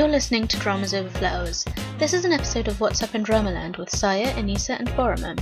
[0.00, 1.62] You're listening to Dramas Over Flowers.
[1.98, 5.38] This is an episode of What's Up in Dramaland with Saya, Anissa, and Boromir.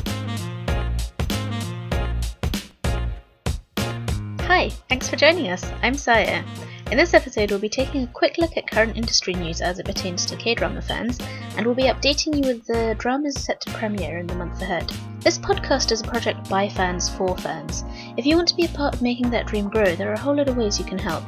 [4.41, 5.65] Hi, thanks for joining us.
[5.85, 6.43] I'm Saya.
[6.91, 9.87] In this episode, we'll be taking a quick look at current industry news as it
[9.87, 11.21] pertains to K drama fans,
[11.57, 14.93] and we'll be updating you with the dramas set to premiere in the month ahead.
[15.21, 17.85] This podcast is a project by fans for fans.
[18.17, 20.19] If you want to be a part of making that dream grow, there are a
[20.19, 21.23] whole lot of ways you can help.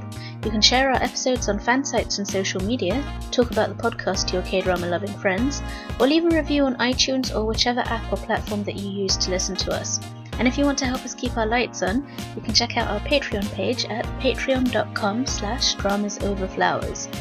[0.44, 4.28] You can share our episodes on fan sites and social media, talk about the podcast
[4.28, 5.60] to your K drama loving friends,
[5.98, 9.30] or leave a review on iTunes or whichever app or platform that you use to
[9.30, 10.00] listen to us.
[10.38, 12.88] And if you want to help us keep our lights on, you can check out
[12.88, 17.14] our Patreon page at patreon.com slash dramasoverflowers.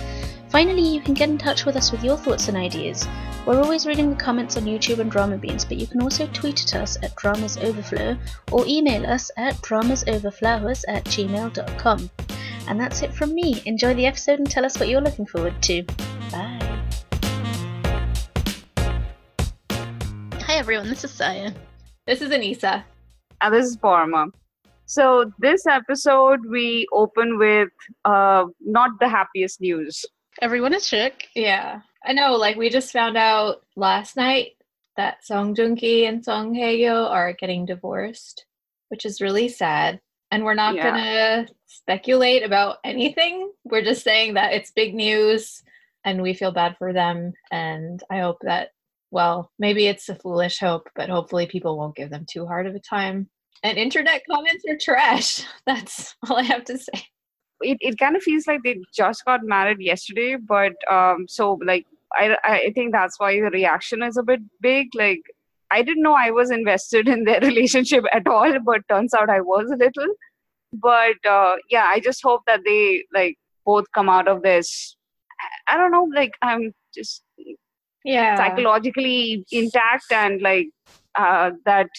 [0.49, 3.05] Finally, you can get in touch with us with your thoughts and ideas.
[3.45, 6.75] We're always reading the comments on YouTube and Dramabeans, but you can also tweet at
[6.75, 8.17] us at dramasoverflow
[8.53, 12.09] or email us at dramasoverflowers at gmail.com.
[12.69, 13.61] And that's it from me.
[13.65, 15.81] Enjoy the episode and tell us what you're looking forward to.
[16.31, 16.59] Bye.
[20.43, 21.51] Hi everyone, this is Saya.
[22.05, 22.83] This is Anissa.
[23.41, 24.29] And this is Boromir.
[24.85, 27.69] So this episode we open with
[28.05, 30.05] uh, not the happiest news.
[30.41, 31.13] Everyone is shook.
[31.35, 31.81] Yeah.
[32.05, 34.51] I know, like we just found out last night
[34.95, 38.45] that Song Joong Ki and Song Hye Kyo are getting divorced,
[38.89, 39.99] which is really sad.
[40.31, 40.83] And we're not Yeah.
[40.91, 41.47] gonna
[41.81, 43.51] speculate about anything.
[43.63, 45.63] We're just saying that it's big news
[46.05, 47.33] and we feel bad for them.
[47.51, 48.69] And I hope that
[49.11, 52.75] well, maybe it's a foolish hope, but hopefully people won't give them too hard of
[52.75, 53.27] a time.
[53.63, 55.41] And internet comments are trash.
[55.65, 57.03] That's all I have to say.
[57.61, 61.85] It, it kind of feels like they just got married yesterday, but um, so like
[62.13, 64.87] I I think that's why the reaction is a bit big.
[64.95, 65.19] Like
[65.69, 69.41] I didn't know I was invested in their relationship at all, but turns out I
[69.41, 70.07] was a little.
[70.73, 74.95] But uh, yeah, I just hope that they like both come out of this.
[75.67, 77.23] I- don't know, like I'm just
[78.03, 78.37] Yeah.
[78.37, 80.67] psychologically intact and like
[81.15, 81.89] uh, that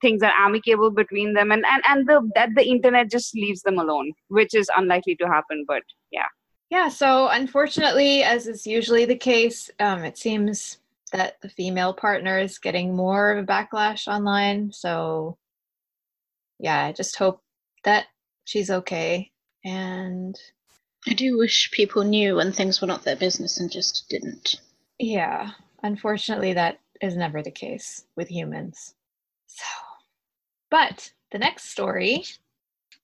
[0.00, 3.78] things are amicable between them and and, and the that the internet just leaves them
[3.80, 5.82] alone which is unlikely to happen but
[6.12, 6.28] yeah
[6.70, 10.78] Yeah, so unfortunately, as is usually the case, um, it seems
[11.12, 14.70] that the female partner is getting more of a backlash online.
[14.72, 15.38] So,
[16.58, 17.40] yeah, I just hope
[17.84, 18.06] that
[18.48, 19.30] she's okay.
[19.64, 20.34] And
[21.06, 24.56] I do wish people knew when things were not their business and just didn't.
[24.98, 25.50] yeah,
[25.82, 28.94] unfortunately, that is never the case with humans.
[29.46, 29.64] So,
[30.70, 32.24] but the next story,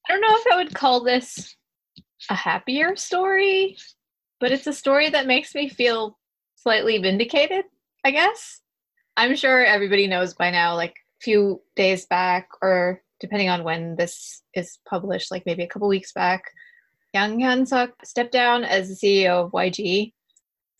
[0.09, 1.57] I don't know if I would call this
[2.31, 3.77] a happier story,
[4.41, 6.19] but it's a story that makes me feel
[6.57, 7.67] slightly vindicated,
[8.05, 8.61] I guess.
[9.17, 13.97] I'm sure everybody knows by now, like a few days back, or depending on when
[13.97, 16.45] this is published, like maybe a couple weeks back,
[17.15, 20.13] Yang Hyun Suk stepped down as the CEO of YG,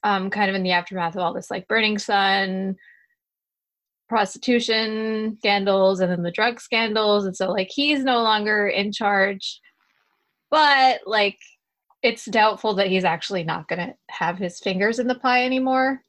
[0.03, 2.77] um, kind of in the aftermath of all this like Burning Sun,
[4.11, 7.25] prostitution scandals, and then the drug scandals.
[7.25, 9.61] And so, like, he's no longer in charge.
[10.51, 11.39] But like
[12.03, 16.03] it's doubtful that he's actually not going to have his fingers in the pie anymore.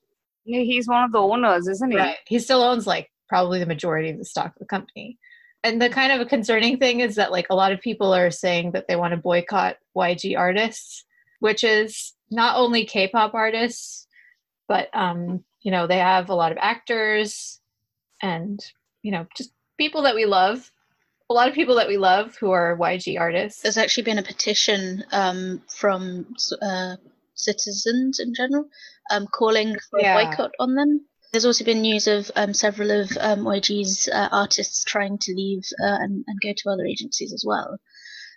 [0.43, 1.97] Yeah, he's one of the owners isn't he?
[1.97, 2.17] Right.
[2.27, 5.17] He still owns like probably the majority of the stock of the company
[5.65, 8.31] and the kind of a concerning thing is that like a lot of people are
[8.31, 11.03] saying that they want to boycott yg artists
[11.39, 14.07] which is not only k-pop artists
[14.67, 17.59] but um you know they have a lot of actors
[18.21, 18.59] and
[19.01, 20.71] you know just people that we love
[21.29, 24.23] a lot of people that we love who are yg artists There's actually been a
[24.23, 26.27] petition um, from
[26.61, 26.95] uh,
[27.33, 28.65] citizens in general
[29.11, 30.19] um, calling for Yeah.
[30.19, 31.05] a boycott on them.
[31.35, 35.65] There's also been news of um, several of um, YG's uh, artists trying to leave
[35.83, 37.77] uh, and, and go to other agencies as well.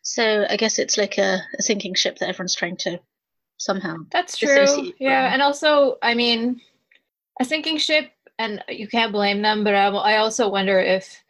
[0.02, 2.98] So I guess it's like a, a sinking ship that everyone's trying to
[3.56, 3.98] somehow.
[4.10, 4.92] That's true.
[4.98, 5.34] Yeah, from.
[5.34, 6.60] and also, I mean,
[7.40, 9.62] a sinking ship, and you can't blame them.
[9.62, 11.22] But I, I also wonder if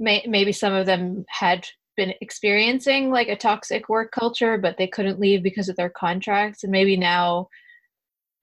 [0.00, 4.86] may, maybe some of them had been experiencing like a toxic work culture, but they
[4.86, 7.48] couldn't leave because of their contracts, and maybe now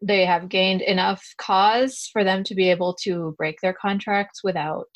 [0.01, 4.87] they have gained enough cause for them to be able to break their contracts without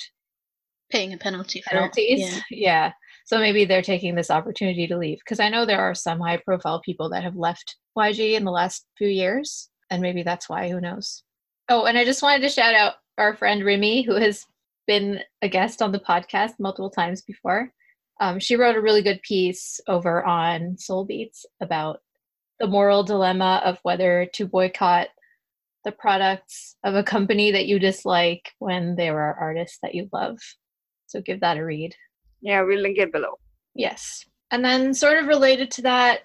[0.91, 2.19] Paying a penalty for penalties.
[2.19, 2.41] yeah.
[2.51, 2.91] yeah.
[3.25, 6.38] So maybe they're taking this opportunity to leave because I know there are some high
[6.38, 10.69] profile people that have left YG in the last few years, and maybe that's why.
[10.69, 11.23] Who knows?
[11.69, 14.45] Oh, and I just wanted to shout out our friend Remy, who has
[14.85, 17.71] been a guest on the podcast multiple times before.
[18.19, 22.01] Um, she wrote a really good piece over on Seoulbeats about
[22.63, 25.10] the moral dilemma of whether to boycott
[25.83, 30.38] the products of a company that you dislike when there are artists that you love.
[31.07, 31.94] So give that a read.
[32.42, 33.33] yeah we'll link it below
[33.75, 34.25] Yes.
[34.51, 36.21] And then, sort of related to that,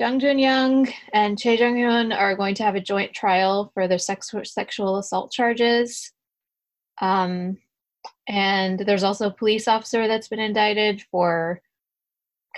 [0.00, 3.86] Jung Jun Young and Choi Jong Hoon are going to have a joint trial for
[3.86, 6.12] their sex- sexual assault charges.
[7.00, 7.58] Um,
[8.26, 11.60] and there's also a police officer that's been indicted for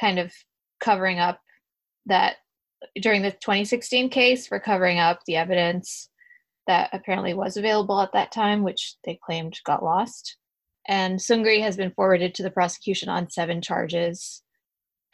[0.01, 0.33] kind of
[0.81, 1.41] covering up
[2.07, 2.37] that
[3.01, 6.09] during the 2016 case for covering up the evidence
[6.67, 10.37] that apparently was available at that time, which they claimed got lost.
[10.87, 14.43] And Seungri has been forwarded to the prosecution on seven charges.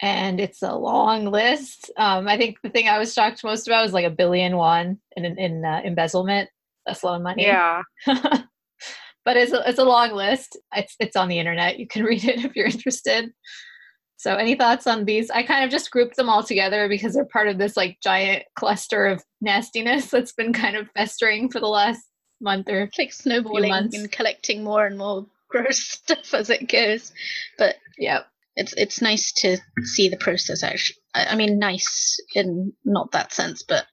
[0.01, 1.91] And it's a long list.
[1.97, 4.99] Um, I think the thing I was shocked most about was like a billion won
[5.15, 6.49] in, in uh, embezzlement.
[6.85, 7.43] That's a lot of money.
[7.43, 7.81] Yeah.
[9.25, 10.57] but it's a, it's a long list.
[10.75, 11.79] It's it's on the internet.
[11.79, 13.31] You can read it if you're interested.
[14.17, 15.29] So, any thoughts on these?
[15.29, 18.43] I kind of just grouped them all together because they're part of this like giant
[18.55, 22.01] cluster of nastiness that's been kind of festering for the last
[22.41, 27.11] month or it's like snowballing and collecting more and more gross stuff as it goes.
[27.57, 28.21] But yeah,
[28.55, 30.63] it's it's nice to see the process.
[30.63, 33.85] Actually, I, mean, nice in not that sense, but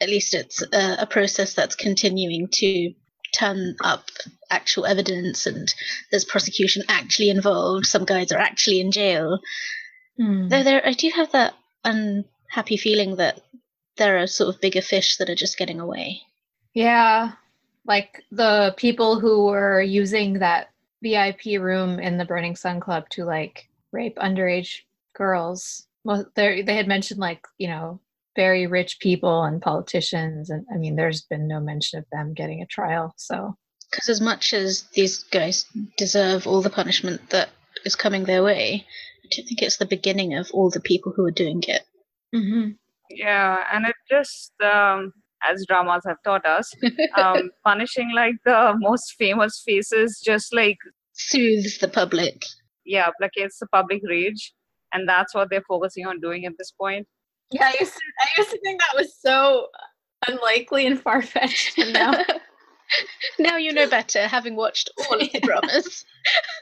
[0.00, 2.92] at least it's a, a process that's continuing to
[3.32, 4.04] turn up
[4.50, 5.74] actual evidence and
[6.10, 7.86] there's prosecution actually involved.
[7.86, 9.40] Some guys are actually in jail.
[10.18, 10.48] Mm.
[10.48, 11.54] Though there, I do have that
[11.84, 13.40] unhappy feeling that
[13.96, 16.22] there are sort of bigger fish that are just getting away.
[16.74, 17.32] Yeah,
[17.86, 20.70] like the people who were using that
[21.02, 24.82] VIP room in the Burning Sun Club to like rape underage
[25.14, 25.86] girls.
[26.04, 28.00] Well, they they had mentioned like you know
[28.38, 32.62] very rich people and politicians and i mean there's been no mention of them getting
[32.62, 33.56] a trial so.
[33.90, 35.64] Because as much as these guys
[35.96, 37.48] deserve all the punishment that
[37.84, 38.86] is coming their way
[39.24, 41.82] i don't think it's the beginning of all the people who are doing it.
[42.36, 42.68] Mm-hmm.
[43.10, 45.12] yeah and it just um,
[45.50, 46.72] as dramas have taught us
[47.16, 50.78] um, punishing like the most famous faces just like
[51.14, 52.44] soothes the public.
[52.84, 54.52] Yeah placates the public rage
[54.92, 57.08] and that's what they're focusing on doing at this point
[57.50, 59.68] yeah, I used to, I used to think that was so
[60.26, 61.78] unlikely and far fetched.
[61.78, 62.12] And now,
[63.38, 66.04] now you know better, having watched all of the dramas.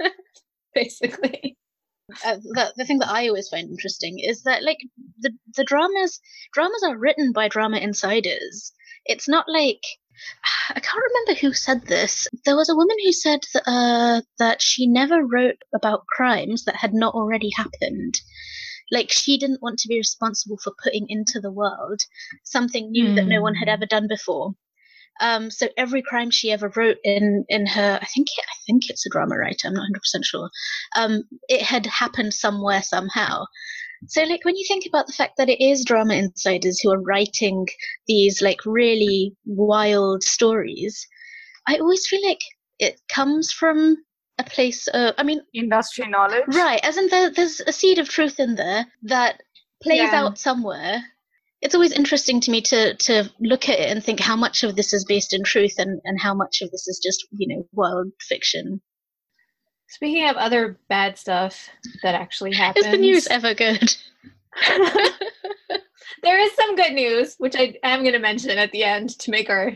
[0.75, 1.57] Basically.
[2.25, 4.79] Uh, the, the thing that I always find interesting is that like
[5.19, 6.21] the the dramas
[6.53, 8.73] dramas are written by drama insiders.
[9.07, 9.81] It's not like
[10.71, 12.29] I can't remember who said this.
[12.45, 16.77] There was a woman who said that, uh, that she never wrote about crimes that
[16.77, 18.21] had not already happened
[18.91, 22.01] like she didn't want to be responsible for putting into the world
[22.45, 23.17] something new mm.
[23.17, 23.75] that no one had hmm.
[23.75, 24.53] ever done before.
[25.21, 28.91] Um, so every crime she ever wrote in in her, I think it, I think
[28.91, 29.69] it's a drama writer.
[29.69, 30.51] I'm not 100 percent sure.
[30.95, 33.47] Um, it had happened somewhere somehow.
[34.09, 37.01] So like when you think about the fact that it is drama insiders who are
[37.01, 37.67] writing
[38.07, 41.07] these like really wild stories,
[41.67, 42.41] I always feel like
[42.79, 43.97] it comes from
[44.39, 46.45] a place of, I mean, industry knowledge.
[46.49, 49.43] Right, as in there, there's a seed of truth in there that
[49.83, 50.25] plays yeah.
[50.25, 51.03] out somewhere.
[51.63, 54.77] It's always interesting to me to to look at it and think how much of
[54.77, 57.67] this is based in truth and, and how much of this is just, you know,
[57.73, 58.81] world fiction.
[59.89, 61.69] Speaking of other bad stuff
[62.03, 62.85] that actually happens.
[62.87, 63.95] Is the news ever good?
[66.23, 69.31] there is some good news, which I am going to mention at the end to
[69.31, 69.73] make our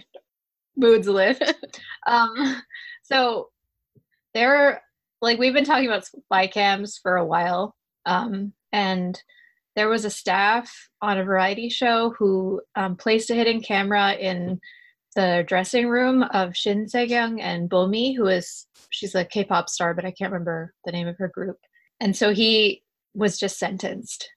[0.76, 1.80] moods lift.
[2.06, 2.62] um,
[3.02, 3.48] so
[4.34, 4.82] there
[5.20, 7.74] like we've been talking about spy cams for a while
[8.06, 9.22] um, and
[9.76, 14.60] there was a staff on a variety show who um, placed a hidden camera in
[15.16, 20.04] the dressing room of Shin Se-kyung and Bomi, who is she's a K-pop star, but
[20.04, 21.58] I can't remember the name of her group.
[22.00, 22.82] And so he
[23.14, 24.28] was just sentenced.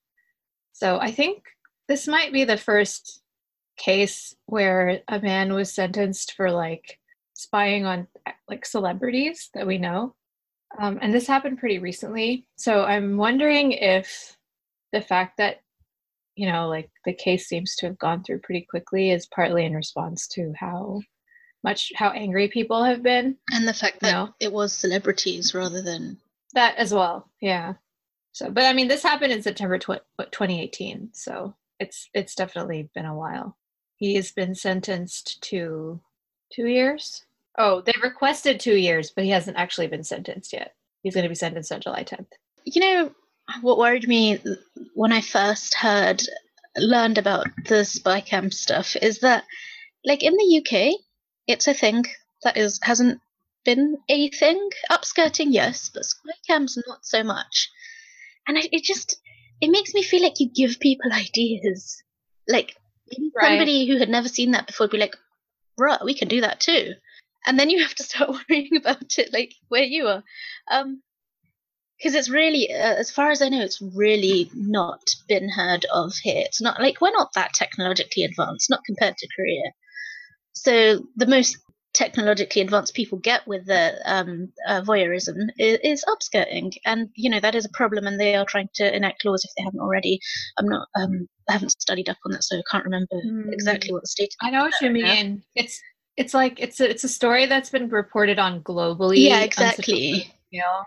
[0.73, 1.43] So I think
[1.87, 3.21] this might be the first
[3.77, 6.99] case where a man was sentenced for like
[7.43, 8.07] spying on
[8.49, 10.15] like celebrities that we know.
[10.79, 12.47] Um, and this happened pretty recently.
[12.55, 14.35] So I'm wondering if
[14.91, 15.61] the fact that,
[16.35, 19.75] you know, like the case seems to have gone through pretty quickly is partly in
[19.75, 21.01] response to how
[21.63, 23.37] much, how angry people have been.
[23.51, 24.33] And the fact that you know?
[24.39, 26.17] it was celebrities rather than.
[26.53, 27.29] That as well.
[27.39, 27.73] Yeah.
[28.31, 31.09] So, but I mean, this happened in September tw- 2018.
[31.13, 33.57] So it's, it's definitely been a while.
[33.95, 36.01] He has been sentenced to
[36.51, 37.25] two years
[37.57, 40.73] Oh, they requested two years, but he hasn't actually been sentenced yet.
[41.03, 42.27] He's going to be sentenced on July 10th.
[42.65, 43.11] You know,
[43.61, 44.39] what worried me
[44.93, 46.23] when I first heard,
[46.77, 49.43] learned about the spy cam stuff is that,
[50.05, 50.99] like in the UK,
[51.47, 52.05] it's a thing
[52.43, 53.19] that is hasn't
[53.65, 54.69] been a thing.
[54.89, 57.69] Upskirting, yes, but spy cams not so much.
[58.47, 59.17] And I, it just
[59.61, 62.01] it makes me feel like you give people ideas.
[62.47, 62.75] Like
[63.35, 63.49] right.
[63.49, 65.15] somebody who had never seen that before would be like,
[65.79, 66.93] "Bruh, we can do that too."
[67.45, 70.23] And then you have to start worrying about it like where you are
[70.71, 71.01] um
[72.03, 76.13] because it's really, uh, as far as I know, it's really not been heard of
[76.21, 76.43] here.
[76.45, 79.71] It's not like we're not that technologically advanced, not compared to Korea.
[80.51, 81.57] So the most
[81.93, 87.39] technologically advanced people get with the um, uh, voyeurism is, is, upskirting, and you know
[87.39, 90.19] that is a problem, and they are trying to enact laws if they haven't already.
[90.57, 93.53] I'm not, um, I haven't studied up on that, so I can't remember mm.
[93.53, 94.33] exactly what the state.
[94.41, 95.35] I know what you mean.
[95.35, 95.41] Now.
[95.55, 95.81] It's
[96.17, 99.27] it's like it's a it's a story that's been reported on globally.
[99.27, 100.31] Yeah, exactly.
[100.51, 100.83] You know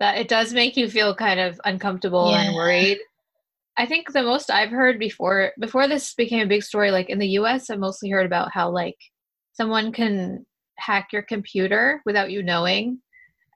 [0.00, 2.42] that it does make you feel kind of uncomfortable yeah.
[2.42, 2.98] and worried.
[3.76, 7.18] I think the most I've heard before before this became a big story, like in
[7.18, 8.96] the U.S., I mostly heard about how like
[9.52, 13.00] someone can hack your computer without you knowing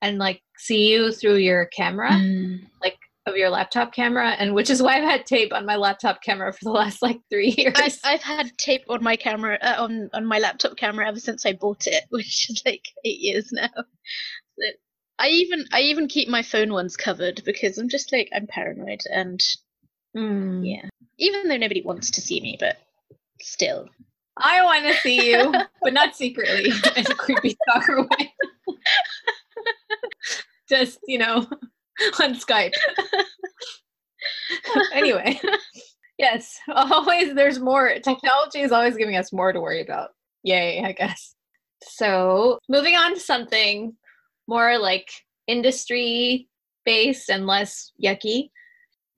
[0.02, 2.60] and like see you through your camera mm.
[2.82, 2.96] like
[3.28, 6.52] of your laptop camera and which is why i've had tape on my laptop camera
[6.52, 10.10] for the last like three years i've, I've had tape on my camera uh, on
[10.12, 13.68] on my laptop camera ever since i bought it which is like eight years now
[15.18, 19.00] i even i even keep my phone ones covered because i'm just like i'm paranoid
[19.12, 19.42] and
[20.16, 20.60] mm.
[20.64, 22.76] yeah even though nobody wants to see me but
[23.40, 23.88] still
[24.40, 28.34] I want to see you, but not secretly in a creepy stalker way.
[30.68, 31.46] Just, you know,
[32.20, 32.72] on Skype.
[34.92, 35.40] anyway,
[36.18, 37.94] yes, always there's more.
[38.02, 40.10] Technology is always giving us more to worry about.
[40.42, 41.34] Yay, I guess.
[41.82, 43.96] So, moving on to something
[44.46, 45.08] more like
[45.46, 46.48] industry
[46.84, 48.50] based and less yucky.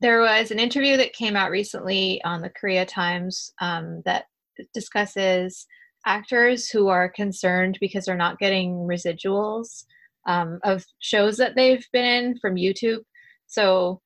[0.00, 4.24] There was an interview that came out recently on the Korea Times um, that
[4.72, 5.66] discusses
[6.06, 9.84] actors who are concerned because they're not getting residuals
[10.26, 13.00] um, of shows that they've been in from YouTube.
[13.46, 14.00] So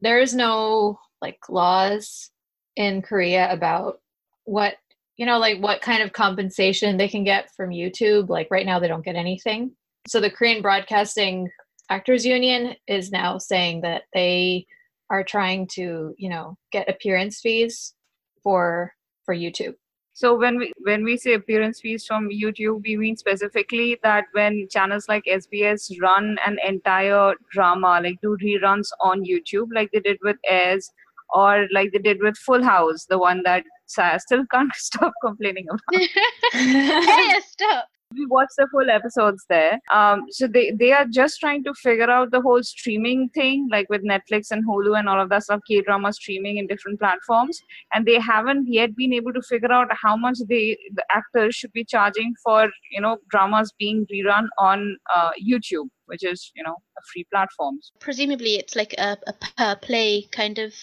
[0.00, 2.30] there is no like laws
[2.76, 4.00] in Korea about
[4.44, 4.74] what
[5.16, 8.28] you know like what kind of compensation they can get from YouTube.
[8.28, 9.72] Like right now they don't get anything.
[10.06, 11.48] So the Korean Broadcasting
[11.90, 14.66] Actors Union is now saying that they
[15.10, 17.94] are trying to, you know, get appearance fees
[18.42, 18.92] for
[19.24, 19.74] for YouTube.
[20.18, 24.66] So when we when we say appearance fees from YouTube, we mean specifically that when
[24.68, 30.18] channels like SBS run an entire drama, like do reruns on YouTube, like they did
[30.22, 30.90] with Airs,
[31.32, 35.66] or like they did with Full House, the one that Saya still can't stop complaining
[35.70, 36.02] about.
[36.52, 39.78] hey, stop we watched the full episodes there.
[39.92, 43.88] Um, so they they are just trying to figure out the whole streaming thing like
[43.90, 47.60] with netflix and hulu and all of that stuff k drama streaming in different platforms.
[47.92, 51.72] And they haven't yet been able to figure out how much they the actors should
[51.72, 56.76] be charging for you know dramas being rerun on uh, youtube which is you know
[56.98, 57.78] a free platform.
[58.00, 60.74] Presumably it's like a, a per play kind of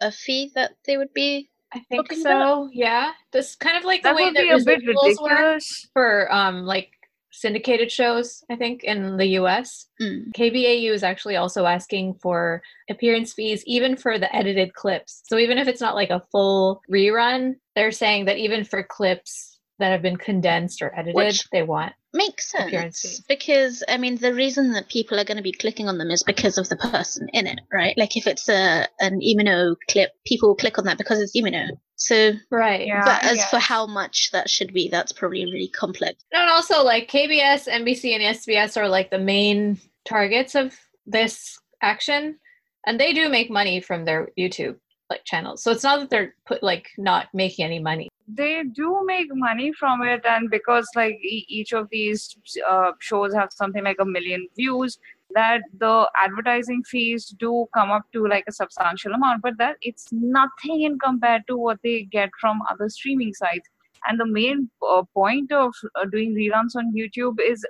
[0.00, 2.68] a fee that they would be I think so.
[2.72, 5.62] Yeah, this kind of like the that way that residuals work
[5.92, 6.90] for um like
[7.32, 8.44] syndicated shows.
[8.50, 9.88] I think in the U.S.
[10.00, 10.32] Mm.
[10.32, 15.22] KBAU is actually also asking for appearance fees even for the edited clips.
[15.26, 19.58] So even if it's not like a full rerun, they're saying that even for clips
[19.78, 24.34] that have been condensed or edited, Which they want makes sense because I mean the
[24.34, 27.28] reason that people are going to be clicking on them is because of the person
[27.32, 27.96] in it, right?
[27.96, 31.70] Like if it's a an Lee clip, people will click on that because it's Lee
[31.96, 33.04] So right, yeah.
[33.04, 36.22] But as for how much that should be, that's probably really complex.
[36.32, 42.38] And also, like KBS, MBC, and SBS are like the main targets of this action,
[42.86, 44.76] and they do make money from their YouTube
[45.10, 45.62] like channels.
[45.62, 48.08] So it's not that they're put like not making any money.
[48.28, 52.36] They do make money from it and because like e- each of these
[52.68, 54.98] uh, shows have something like a million views
[55.34, 60.08] that the advertising fees do come up to like a substantial amount but that it's
[60.12, 63.68] nothing in compared to what they get from other streaming sites.
[64.06, 67.64] And the main uh, point of uh, doing reruns on youtube is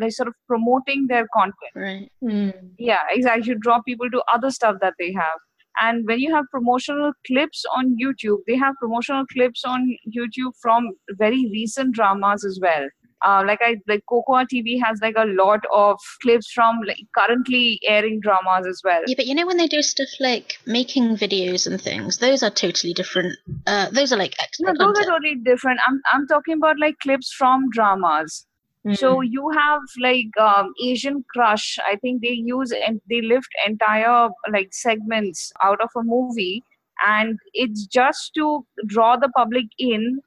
[0.00, 1.74] like sort of promoting their content.
[1.74, 2.10] Right.
[2.22, 2.70] Mm.
[2.78, 3.48] yeah exactly.
[3.48, 5.40] You draw people to other stuff that they have
[5.80, 10.88] and when you have promotional clips on youtube they have promotional clips on youtube from
[11.18, 12.88] very recent dramas as well
[13.22, 17.78] uh, like I like Kakao TV has like a lot of clips from like currently
[17.86, 19.02] airing dramas as well.
[19.06, 22.50] Yeah, but you know when they do stuff like making videos and things, those are
[22.50, 23.36] totally different.
[23.66, 24.72] Uh, those are like extra.
[24.72, 25.80] No, those are totally different.
[25.86, 28.46] I'm I'm talking about like clips from dramas.
[28.86, 28.94] Mm-hmm.
[28.94, 31.78] So you have like um, Asian Crush.
[31.86, 36.62] I think they use and they lift entire like segments out of a movie,
[37.06, 40.20] and it's just to draw the public in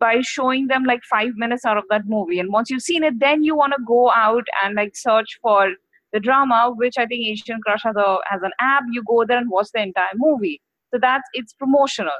[0.00, 2.40] by showing them like five minutes out of that movie.
[2.40, 5.70] And once you've seen it, then you want to go out and like search for
[6.12, 8.82] the drama, which I think Asian Crush has a has an app.
[8.90, 10.60] You go there and watch the entire movie.
[10.92, 12.10] So that's it's promotional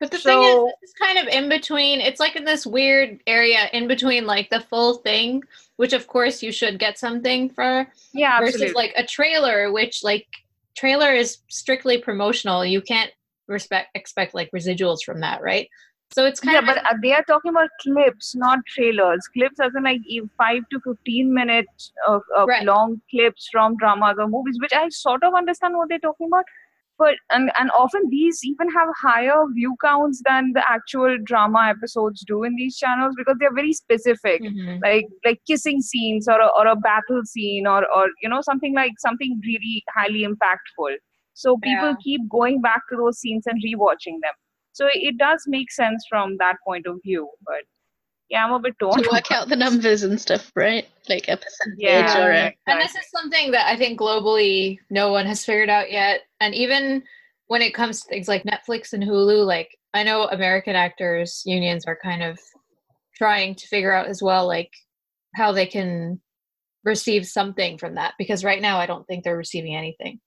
[0.00, 2.00] But the thing is, it's kind of in between.
[2.00, 5.42] It's like in this weird area in between, like the full thing,
[5.76, 8.74] which of course you should get something for, Yeah, versus absolutely.
[8.74, 10.26] like a trailer, which like
[10.76, 12.64] trailer is strictly promotional.
[12.64, 13.10] You can't
[13.46, 15.68] respect expect like residuals from that, right?
[16.12, 19.28] So it's kind yeah, of but uh, they are talking about clips, not trailers.
[19.32, 20.00] Clips as in like
[20.36, 22.64] five to fifteen minutes of, of Right.
[22.64, 26.44] long clips from dramas or movies, which I sort of understand what they're talking about.
[27.02, 32.24] But and and often these even have higher view counts than the actual drama episodes
[32.32, 34.42] do in these channels because they're very specific.
[34.48, 34.80] Mhm.
[34.86, 38.74] like like kissing scenes or a, or a battle scene or or you know something
[38.82, 40.94] like something really highly impactful
[41.42, 42.00] so people Yeah.
[42.04, 44.36] keep going back to those scenes and rewatching them
[44.80, 47.62] so it does make sense from that point of view but
[48.30, 50.86] yeah i'm a bit torn to work out the numbers and stuff, right?
[51.08, 55.10] Like a percentage yeah, or a And this is something that I think globally no
[55.10, 56.22] one has figured out yet.
[56.40, 57.02] And even
[57.48, 61.84] when it comes to things like Netflix and Hulu, like I know American actors unions
[61.86, 62.38] are kind of
[63.16, 64.70] trying to figure out as well, like
[65.34, 66.20] how they can
[66.84, 68.14] receive something from that.
[68.18, 70.20] Because right now I don't think they're receiving anything.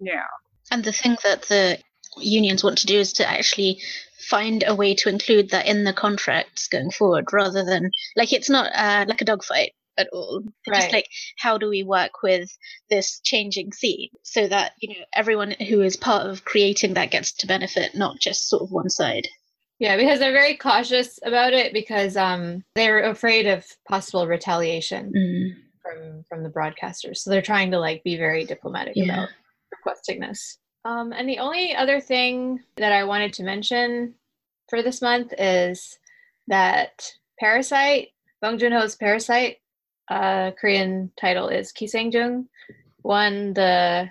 [0.00, 0.24] yeah
[0.70, 1.78] And the thing that the
[2.20, 3.80] unions want to do is to actually
[4.18, 8.50] find a way to include that in the contracts going forward, rather than like it's
[8.50, 10.42] not uh, like a dogfight at all.
[10.44, 10.80] It's Right.
[10.80, 11.08] Just like
[11.38, 12.50] how do we work with
[12.90, 17.32] this changing scene so that you know everyone who is part of creating that gets
[17.32, 19.26] to benefit, not just sort of one side.
[19.80, 25.50] Yeah, because they're very cautious about it because um, they're afraid of possible retaliation Mm.
[25.82, 27.18] from from the broadcasters.
[27.18, 29.04] So they're trying to like be very diplomatic Yeah.
[29.04, 29.28] about
[29.72, 30.58] requesting this.
[30.88, 34.14] Um, and the only other thing that I wanted to mention
[34.70, 35.98] for this month is
[36.46, 38.08] that Parasite,
[38.40, 39.58] Bong Joon Ho's Parasite,
[40.10, 42.46] uh, Korean title is Gisaengchung,
[43.02, 44.08] won the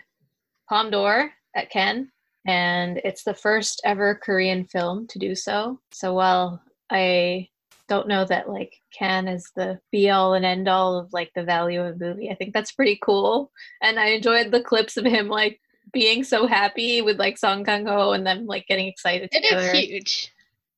[0.70, 2.12] Palme d'Or at Cannes,
[2.46, 5.80] and it's the first ever Korean film to do so.
[5.92, 7.50] So while I
[7.90, 11.44] don't know that like Cannes is the be all and end all of like the
[11.44, 13.52] value of a movie, I think that's pretty cool.
[13.82, 15.60] And I enjoyed the clips of him like
[15.94, 19.68] being so happy with like Song Kang Ho and them like getting excited It together.
[19.68, 20.34] is huge.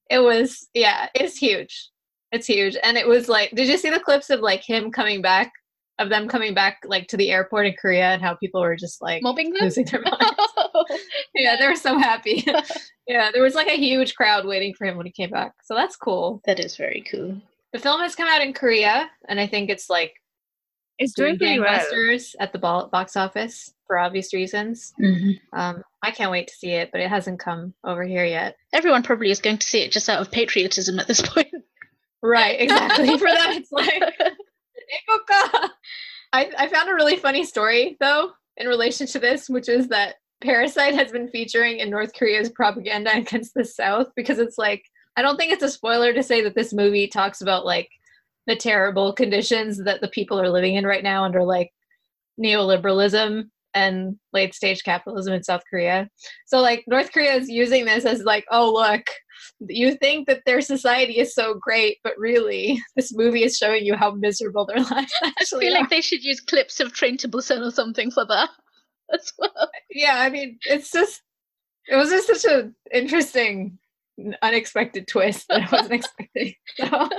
[0.09, 1.89] It was yeah, it's huge.
[2.31, 2.75] It's huge.
[2.83, 5.51] And it was like did you see the clips of like him coming back
[5.99, 9.01] of them coming back like to the airport in Korea and how people were just
[9.01, 9.63] like Mobbing them.
[9.63, 10.19] losing their minds.
[11.35, 12.45] yeah, they were so happy.
[13.07, 15.53] yeah, there was like a huge crowd waiting for him when he came back.
[15.65, 16.41] So that's cool.
[16.45, 17.41] that is very cool.
[17.73, 20.13] The film has come out in Korea and I think it's like
[20.99, 24.93] it's doing doing pretty well gangbusters at the ball- box office for obvious reasons.
[24.97, 28.55] hmm Um, I can't wait to see it, but it hasn't come over here yet.
[28.73, 31.47] Everyone probably is going to see it just out of patriotism at this point.
[32.21, 33.07] Right, exactly.
[33.17, 34.03] For them, it's like
[36.33, 40.15] I I found a really funny story though in relation to this, which is that
[40.41, 44.83] Parasite has been featuring in North Korea's propaganda against the South because it's like
[45.17, 47.89] I don't think it's a spoiler to say that this movie talks about like
[48.49, 51.69] the terrible conditions that the people are living in right now under like
[52.43, 53.43] neoliberalism
[53.75, 56.09] and late stage capitalism in South Korea.
[56.47, 59.03] So like North Korea is using this as like, oh look,
[59.59, 63.95] you think that their society is so great, but really this movie is showing you
[63.95, 65.81] how miserable their lives I actually feel are.
[65.81, 68.49] like they should use clips of Train to Busan or something for that
[69.13, 69.69] as well.
[69.91, 71.21] yeah, I mean, it's just
[71.87, 73.77] it was just such an interesting,
[74.41, 76.53] unexpected twist that I wasn't expecting.
[76.77, 77.09] So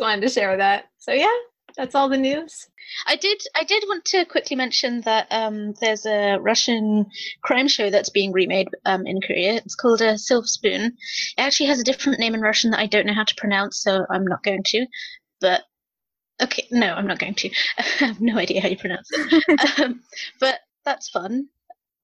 [0.00, 0.86] just wanted to share that.
[0.98, 1.36] So yeah,
[1.76, 2.68] that's all the news.
[3.06, 3.38] I did.
[3.54, 7.06] I did want to quickly mention that um, there's a Russian
[7.42, 9.54] crime show that's being remade um, in Korea.
[9.54, 10.84] It's called a Silver Spoon.
[10.86, 10.94] It
[11.36, 14.06] actually has a different name in Russian that I don't know how to pronounce, so
[14.10, 14.86] I'm not going to.
[15.40, 15.62] But
[16.42, 17.50] okay, no, I'm not going to.
[17.78, 19.80] I have no idea how you pronounce it.
[19.80, 20.00] um,
[20.40, 21.48] but that's fun.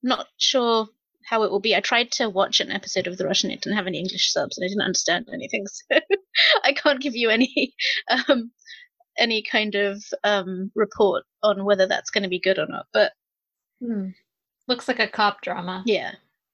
[0.03, 0.89] Not sure
[1.29, 1.75] how it will be.
[1.75, 3.51] I tried to watch an episode of the Russian.
[3.51, 5.99] It didn't have any English subs, and I didn't understand anything, so
[6.65, 7.75] I can't give you any
[8.29, 8.51] um,
[9.19, 12.87] any kind of um, report on whether that's going to be good or not.
[12.93, 13.13] But
[13.83, 14.09] Hmm.
[14.69, 15.83] Looks like a cop drama.
[15.87, 16.13] yeah,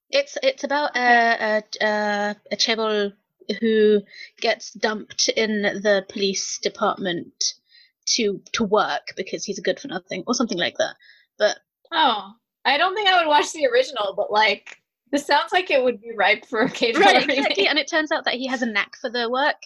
[0.09, 3.13] it's it's about a a, a, a chaebol
[3.59, 4.01] who
[4.39, 7.53] gets dumped in the police department
[8.07, 10.95] to to work because he's a good for nothing or something like that.
[11.37, 11.57] But
[11.91, 12.33] Oh,
[12.65, 14.77] I don't think I would watch the original, but like
[15.11, 17.67] this sounds like it would be ripe for drama right, exactly.
[17.67, 19.57] And it turns out that he has a knack for the work.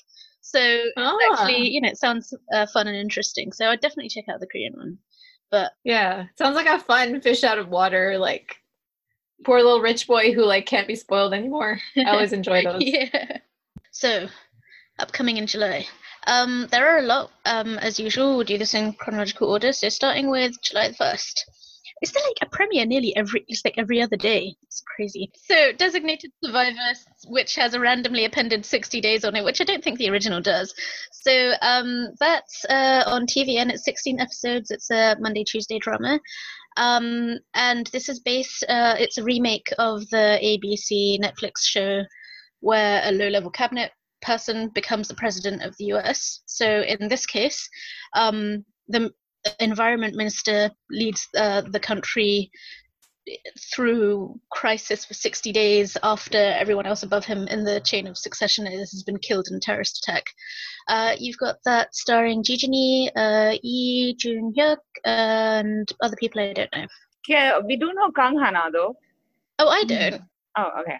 [0.42, 0.60] So
[0.98, 1.18] Ah.
[1.32, 3.52] actually, you know, it sounds uh, fun and interesting.
[3.52, 4.98] So I'd definitely check out the Korean one.
[5.52, 8.58] But Yeah, sounds like a fun fish out of water, like
[9.46, 11.80] poor little rich boy who like can't be spoiled anymore.
[11.96, 12.82] I always enjoy those.
[12.84, 13.38] yeah.
[13.92, 14.28] So,
[15.00, 15.88] upcoming in July.
[16.28, 17.32] Um, there are a lot.
[17.46, 19.72] Um, as usual, we'll do this in chronological order.
[19.72, 21.46] So, starting with July the first,
[22.02, 23.44] Is there like a premiere nearly every?
[23.48, 24.56] It's like every other day.
[24.64, 25.32] It's crazy.
[25.36, 29.84] So designated survivors, which has a randomly appended 60 days on it, which I don't
[29.84, 30.74] think the original does.
[31.12, 33.72] So um, that's uh, on TVN.
[33.72, 34.70] It's 16 episodes.
[34.72, 36.20] It's a Monday Tuesday drama.
[36.78, 38.64] Um, and this is based.
[38.70, 42.04] Uh, it's a remake of the ABC Netflix show
[42.60, 46.42] where a low-level cabinet person becomes the president of the US.
[46.46, 47.68] So in this case,
[48.14, 49.12] um, the
[49.60, 52.52] environment minister leads uh, the country
[53.74, 58.66] through crisis for 60 days after everyone else above him in the chain of succession
[58.66, 60.24] has been killed in a terrorist attack.
[60.88, 66.54] Uh, you've got that starring Ji Jin uh, Lee Jun Hyuk, and other people I
[66.54, 66.88] don't know.
[67.28, 68.96] Yeah, we do know Kang Hana though.
[69.60, 70.22] Oh, I don't.
[70.58, 71.00] Oh, okay.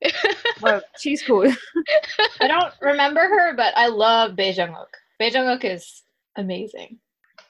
[0.60, 1.52] well, she's cool.
[2.40, 4.86] I don't remember her, but I love Bae Jung Wook.
[5.18, 6.02] Bae Jung Wook is
[6.36, 6.98] amazing.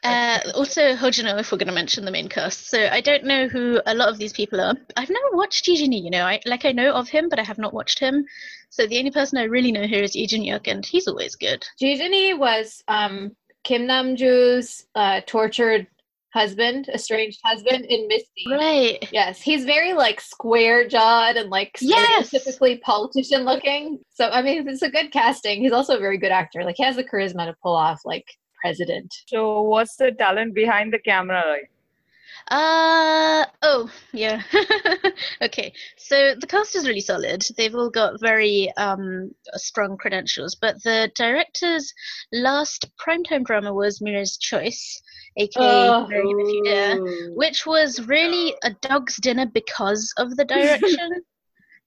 [0.05, 2.69] Uh, also, Hojino, if we're going to mention the main cast.
[2.69, 4.75] So I don't know who a lot of these people are.
[4.97, 6.25] I've never watched Ji Jin, you know.
[6.25, 8.25] I like I know of him, but I have not watched him.
[8.71, 11.35] So the only person I really know here is Lee Jun Hyuk, and he's always
[11.35, 11.67] good.
[11.81, 13.33] Ji Jin was um,
[13.65, 15.89] Kim Namjoo's uh, tortured
[16.33, 18.45] husband, estranged husband in Misty.
[18.49, 19.09] Right.
[19.13, 22.31] Yes, he's very like square jawed and like Yes!
[22.31, 23.99] stereotypically politician looking.
[24.11, 25.61] So I mean, it's a good casting.
[25.61, 26.65] He's also a very good actor.
[26.65, 28.27] Like he has the charisma to pull off like
[28.61, 29.15] president.
[29.27, 31.43] So, what's the talent behind the camera?
[31.49, 31.71] Like?
[32.51, 34.43] Uh oh yeah.
[35.43, 37.45] okay, so the cast is really solid.
[37.57, 41.93] They've all got very um strong credentials, but the director's
[42.33, 45.03] last primetime drama was Mira's Choice,
[45.37, 46.07] aka Oh.
[46.07, 51.11] Marry Him If You Dare, which was really a dog's dinner because of the direction.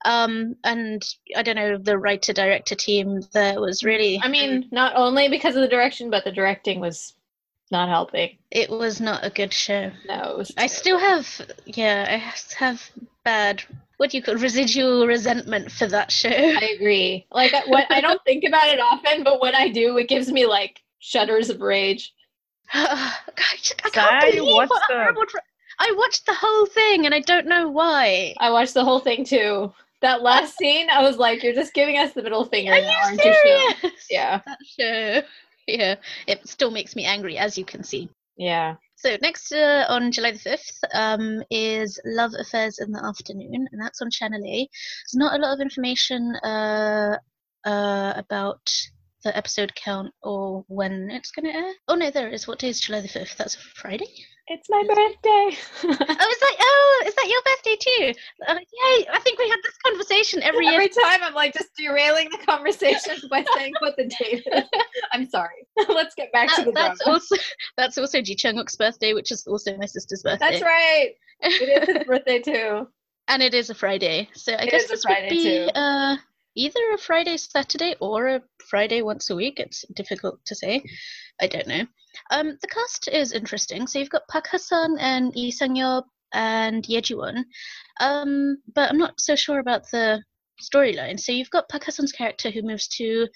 [0.04, 1.02] um, and
[1.36, 4.20] I don't know the writer director team there was really.
[4.22, 7.14] I mean, not only because of the direction, but the directing was
[7.70, 8.36] not helping.
[8.50, 9.90] it was not a good show.
[10.06, 11.26] No, it was I still have,
[11.64, 12.16] yeah, I
[12.62, 12.90] have
[13.24, 13.62] bad.
[13.96, 16.28] What do you call residual resentment for that show?
[16.28, 17.26] I agree.
[17.30, 20.30] Like I- what I don't think about it often, but when I do, it gives
[20.30, 22.12] me like shudders of rage.
[22.74, 23.14] I
[23.84, 25.40] I can't believe watched what the-
[25.78, 28.34] I watched the whole thing and I don't know why.
[28.38, 29.72] I watched the whole thing too.
[30.02, 32.92] That last scene, I was like, "You're just giving us the middle finger." Are you
[33.04, 34.06] aren't you, Sean?" serious?
[34.10, 35.22] Yeah, That show.
[35.66, 35.94] Yeah,
[36.26, 38.08] it still makes me angry, as you can see.
[38.36, 38.76] yeah.
[38.96, 43.80] So next uh, on July the fifth um, is Love Affairs in the Afternoon, and
[43.82, 44.58] that's on Channel A.
[44.68, 47.16] There's not a lot of information uh,
[47.64, 48.60] uh, about
[49.24, 51.72] the episode count or when it's going to air.
[51.88, 52.46] Oh no, there is.
[52.46, 53.36] What day is July the fifth?
[53.36, 54.06] That's a Friday.
[54.54, 55.56] It's my birthday.
[55.84, 56.56] Oh, is that?
[56.60, 58.20] Oh, is that your birthday too?
[58.46, 59.06] Uh, yay!
[59.10, 60.74] I think we had this conversation every year.
[60.74, 64.64] Every time I'm like just derailing the conversation by saying what the date is.
[65.14, 65.66] I'm sorry.
[65.88, 67.14] Let's get back to the that's drama.
[67.18, 67.36] also
[67.78, 70.60] that's also Ji Chang Wook's birthday, which is also my sister's birthday.
[70.60, 71.12] That's right.
[71.40, 72.88] It is his birthday too.
[73.28, 75.70] and it is a Friday, so I It guess this Friday, would be too.
[75.74, 76.16] uh,
[76.56, 79.58] either a Friday, Saturday, or a Friday once a week.
[79.60, 80.82] It's difficult to say.
[81.40, 81.84] I don't know.
[82.30, 83.86] Um, the cast is interesting.
[83.86, 87.44] So you've got Park Ha Sun and Lee Sang Yeop and Ye Ji Won,
[88.00, 90.22] um, but I'm not so sure about the
[90.62, 91.18] storyline.
[91.18, 93.26] So you've got Park Ha Sun's character who moves to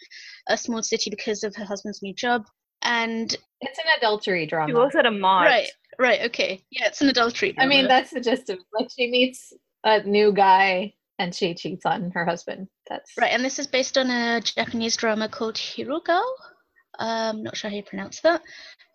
[0.48, 2.44] a small city because of her husband's new job,
[2.82, 4.74] and It's an adultery She drama.
[4.74, 5.46] works at a mart.
[5.46, 7.54] right, right, okay, yeah, it's an adultery.
[7.58, 9.52] I mean, that's the gist of like she meets
[9.84, 12.68] a new guy and she cheats on her husband.
[12.88, 16.22] That's Right, and this is based on a Japanese drama called Hirugao.
[16.98, 18.42] Um, not sure how you pronounce that,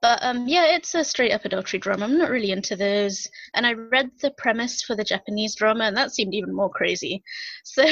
[0.02, 2.06] but um, yeah, it's a straight up adultery drama.
[2.06, 5.98] I'm not really into those, and I read the premise for the Japanese drama, and
[5.98, 7.24] that seemed even more crazy.
[7.64, 7.86] So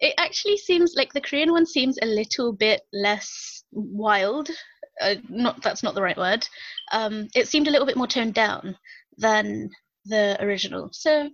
[0.00, 4.48] it actually seems like the Korean one seems a little bit less wild.
[5.00, 6.46] Uh, not that's not the right word.
[6.92, 8.76] Um, it seemed a little bit more toned down
[9.16, 9.70] than
[10.04, 10.88] the original.
[10.92, 11.30] So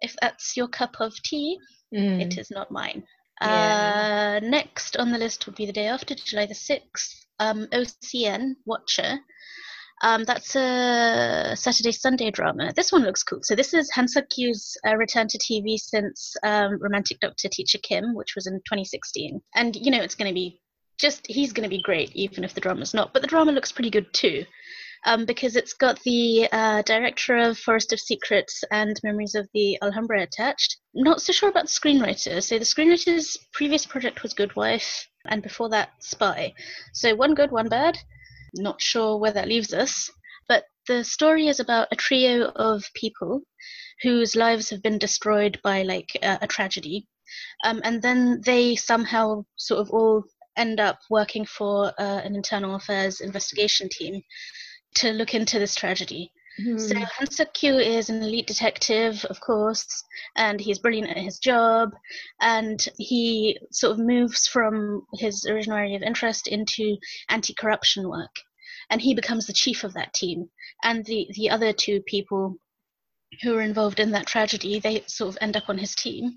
[0.00, 1.58] if that's your cup of tea,
[1.92, 2.20] Mm.
[2.24, 3.02] it is not mine.
[3.42, 4.38] Yeah.
[4.42, 8.54] Uh, next on the list would be the day after, July the 6th, um, OCN
[8.64, 9.18] Watcher.
[10.02, 12.72] Um, that's a Saturday Sunday drama.
[12.74, 13.40] This one looks cool.
[13.42, 17.78] So this is Han Suk Kyu's uh, return to TV since um, Romantic Doctor Teacher
[17.82, 19.40] Kim, which was in 2016.
[19.56, 20.60] And you know it's going to be
[20.98, 23.12] just he's going to be great, even if the drama's not.
[23.12, 24.44] But the drama looks pretty good too.
[25.06, 29.78] Um, because it's got the uh, director of Forest of Secrets and Memories of the
[29.82, 30.76] Alhambra attached.
[30.92, 32.42] Not so sure about the screenwriter.
[32.42, 36.52] So the screenwriter's previous project was Good Wife, and before that, Spy.
[36.92, 37.96] So one good, one bad.
[38.54, 40.10] Not sure where that leaves us.
[40.48, 43.42] But the story is about a trio of people
[44.02, 47.06] whose lives have been destroyed by like a, tragedy,
[47.64, 50.24] um, and then they somehow sort of all
[50.56, 54.20] end up working for uh, an internal affairs investigation team
[54.96, 56.32] to look into this tragedy.
[56.58, 57.04] So Mhm.
[57.04, 60.04] Han Suk Kyu is an elite detective, of course,
[60.36, 61.94] and he's brilliant at his job.
[62.40, 66.98] And he sort of moves from his original area of interest into
[67.30, 68.34] anti-corruption work,
[68.90, 70.50] and he becomes the chief of that team.
[70.82, 72.56] And the the other two people
[73.42, 76.36] who are involved in that tragedy, they sort of end up on his team.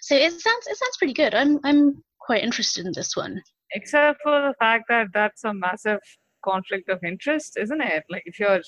[0.00, 1.34] So it sounds it sounds pretty good.
[1.34, 3.40] I'm I'm quite interested in this one.
[3.72, 6.00] Except for the fact that that's a massive
[6.44, 8.04] conflict of interest, isn't it?
[8.10, 8.60] Like if your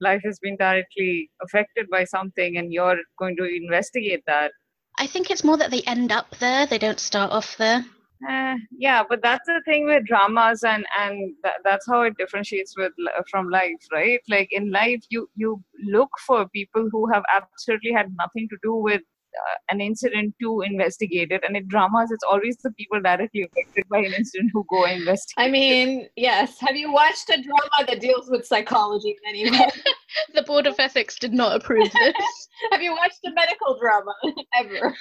[0.00, 4.52] life has been directly affected by something and you're going to investigate that.
[4.98, 6.66] I think it's more that they end up there.
[6.66, 7.84] They don't start off there.
[8.28, 12.74] Eh, yeah, but that's the thing with dramas, and and tha- that's how it differentiates
[12.76, 12.92] with
[13.30, 14.20] from life, right?
[14.28, 18.74] Like in life, you you look for people who have absolutely had nothing to do
[18.74, 23.00] with uh, Uh, an incident to investigate it, and in dramas, it's always the people
[23.00, 25.44] directly affected by an incident who go investigate.
[25.44, 26.58] I mean, yes.
[26.60, 29.68] Have you watched a drama that deals with psychology in any way?
[30.34, 32.48] The Board of Ethics did not approve this.
[32.70, 34.14] Have you watched a medical drama
[34.56, 34.94] ever?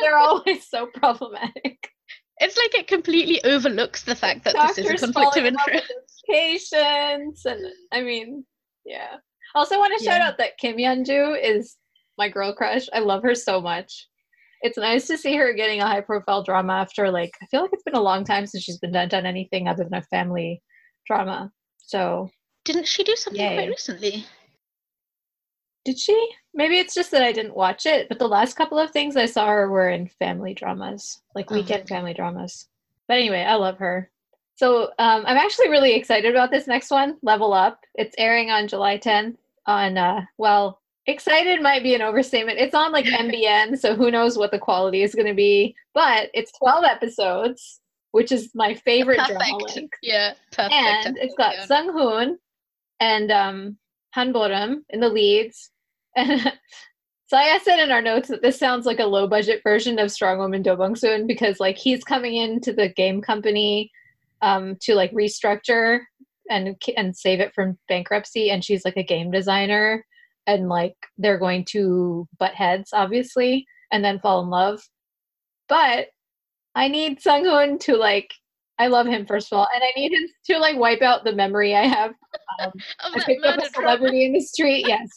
[0.00, 1.90] They're always so problematic.
[2.40, 5.54] It's like it completely overlooks the fact that this is a conflict of falling in
[5.54, 5.92] love interest.
[6.28, 8.44] Patients, and I mean,
[8.84, 9.16] yeah.
[9.54, 11.76] Also, want to shout out that Kim Hyunjoo is
[12.18, 12.86] my girl crush.
[12.92, 14.08] I love her so much.
[14.60, 17.70] It's nice to see her getting a high profile drama after like I feel like
[17.72, 20.60] it's been a long time since she's been done, done anything other than a family
[21.06, 21.52] drama.
[21.78, 22.28] So
[22.64, 23.54] Didn't she do something Yay.
[23.54, 24.26] quite recently?
[25.84, 26.28] Did she?
[26.52, 29.26] Maybe it's just that I didn't watch it, but the last couple of things I
[29.26, 31.94] saw her were in family dramas, like Oh, weekend okay.
[31.94, 32.68] family dramas.
[33.06, 34.10] But anyway, I love her.
[34.56, 37.80] So um, I'm actually really excited about this next one, Level Up.
[37.94, 40.77] It's airing on July 10th on, uh, well,
[41.08, 42.58] excited might be an overstatement.
[42.58, 45.74] It's on like MBN, so who knows what the quality is going to be.
[45.94, 47.80] But it's 12 episodes,
[48.12, 49.76] which is my favorite drama Perfect.
[49.76, 50.72] length Yeah, perfect.
[50.74, 51.66] and it's got Yeah.
[51.66, 52.38] Sung Hoon
[53.00, 53.78] and um,
[54.14, 55.70] Han Borum in the leads.
[56.16, 56.52] And
[57.32, 60.38] I said in our notes that this sounds like a low budget version of Strong
[60.38, 63.90] Woman Do Bong Soon because like he's coming into the game company
[64.40, 66.00] um, to like restructure
[66.50, 70.02] and and save it from bankruptcy, and she's like a game designer,
[70.48, 74.82] and like they're going to butt heads obviously, and then fall in love.
[75.68, 76.08] But
[76.74, 78.32] I need Sung Hoon to like
[78.78, 81.34] I love him first of all, and I need him to like wipe out the
[81.34, 82.12] memory I have.
[82.60, 82.72] Um,
[83.04, 84.86] Of I picked up a celebrity in the street.
[84.88, 85.08] Yes,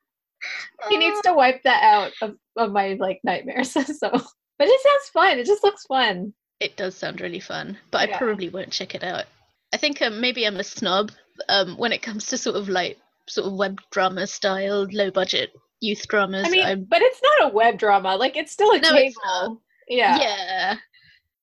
[0.88, 3.70] he needs to wipe that out of, of my like nightmares.
[3.72, 5.38] so, but it sounds fun.
[5.38, 6.34] It just looks fun.
[6.58, 9.24] It does sound really fun, but I probably won't check it out.
[9.72, 11.12] I think um, maybe I'm a snob
[11.48, 12.98] um, when it comes to sort of like
[13.30, 16.46] sort of web drama style, low budget youth dramas.
[16.46, 18.16] I mean, I'm- but it's not a web drama.
[18.16, 19.62] Like it's still a No, it's cable.
[19.88, 20.18] Yeah.
[20.20, 20.76] yeah.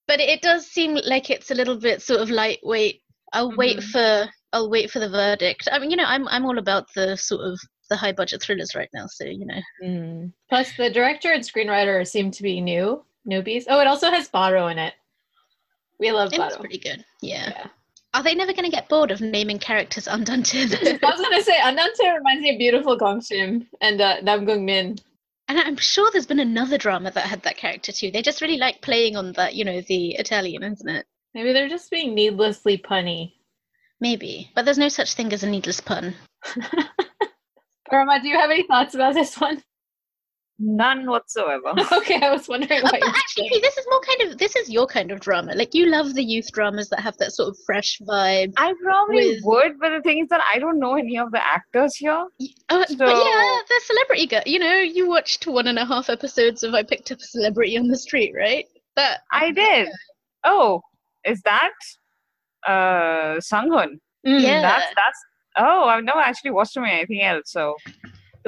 [0.08, 3.02] But it does seem like it's a little bit sort of lightweight.
[3.34, 3.92] I'll wait Mhm.
[3.92, 5.68] for I'll wait for the verdict.
[5.72, 8.76] I mean, you know, I'm I'm all about the sort of the high budget thrillers
[8.76, 9.62] right now, so you know.
[9.84, 10.34] Mm.
[10.50, 13.66] Plus, the director and screenwriter seem to be new newbies.
[13.68, 14.94] Oh, it also has Baro in it.
[16.00, 16.58] We love Baro.
[16.58, 17.04] pretty good.
[17.22, 17.50] Yeah.
[17.50, 17.68] Yeah.
[18.18, 20.58] Are they never going to get bored of naming characters Andante?
[20.64, 24.64] I was gonna say Andante reminds me of Beautiful Gong Shim and uh, Nam Gung
[24.64, 24.98] Min.
[25.48, 28.10] And I'm sure there's been another drama that had that character too.
[28.10, 31.06] They just really like playing on the, you know, the Italian, isn't it?
[31.36, 33.34] Maybe they're just being needlessly punny.
[34.02, 34.50] Maybe.
[34.56, 36.16] But there's no such thing as a needless pun.
[37.92, 39.62] Irma, do you have any thoughts about this one?
[40.60, 41.74] None whatsoever.
[41.92, 43.62] okay, I was wondering Oh, but actually, saying.
[43.62, 45.54] this is more kind of this is your kind of drama.
[45.54, 48.54] Like you love the youth dramas that have that sort of fresh vibe.
[48.58, 51.46] I probably With- would, but the thing is that I don't know any of the
[51.46, 52.26] actors here.
[52.40, 54.44] Y- Uh, But yeah, the celebrity guy.
[54.48, 57.78] You know, you watched one and a half episodes of I Picked Up a Celebrity
[57.78, 58.66] on the Street, right?
[58.96, 59.90] That I did.
[60.44, 60.82] Oh,
[61.24, 61.74] is that
[62.68, 64.00] uh Sung Hoon?
[64.26, 64.42] Mm.
[64.42, 64.62] Yeah.
[64.62, 65.20] That's that's.
[65.60, 67.52] Oh, I've never actually watched him anything else.
[67.52, 67.76] So.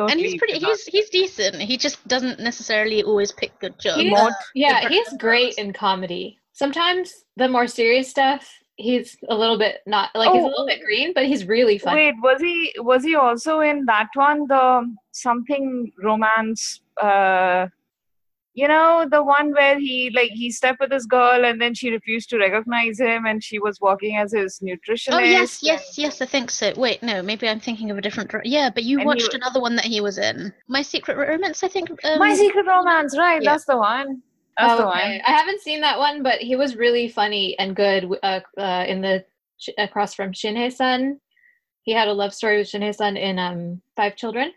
[0.07, 0.53] And he's pretty.
[0.59, 1.55] did He's he's decent.
[1.62, 4.01] He just doesn't necessarily always pick good jobs.
[4.01, 6.38] He's- Mod- Yeah, he's great in comedy.
[6.53, 10.49] Sometimes the more serious stuff, he's a little bit not like he's a Oh.
[10.49, 12.07] little bit green, but he's really funny.
[12.07, 14.45] Wait, was he was he also in that one?
[14.47, 16.81] The something romance.
[17.01, 17.67] Uh,
[18.59, 21.89] you know, the one where he like he slept with this girl and then she
[21.97, 25.15] refused to recognize him and she was working as his nutritionist.
[25.17, 26.21] Oh yes, yes, yes.
[26.21, 26.73] I think so.
[26.75, 28.29] Wait, no, maybe I'm thinking of a different.
[28.43, 30.53] Yeah, but you And he watched wa- another one that he was in.
[30.67, 31.63] My Secret Romance.
[31.63, 31.89] I think.
[32.03, 33.41] Um, My Secret Romance, right?
[33.41, 33.51] yeah.
[33.51, 34.21] That's the one.
[34.57, 35.05] That's the Oh, okay.
[35.17, 35.21] one.
[35.25, 38.99] I haven't seen that one, but he was really funny and good uh, uh, in
[39.01, 39.23] the
[39.77, 41.19] across from Shin Hye Sun.
[41.83, 44.51] He had a love story with Shin Hye Sun in um, Five Children,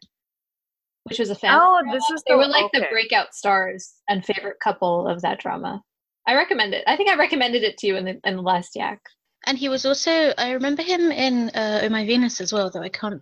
[1.04, 1.58] which was a fan.
[1.60, 1.92] Oh, drama.
[1.92, 5.82] this is they the- were like the breakout stars and favorite couple of that drama.
[6.26, 6.84] I recommend it.
[6.86, 9.00] I think I recommended it to you in the in the last yak.
[9.46, 10.32] And he was also.
[10.38, 13.20] I remember him in uh, Oh My Venus as well, though I can't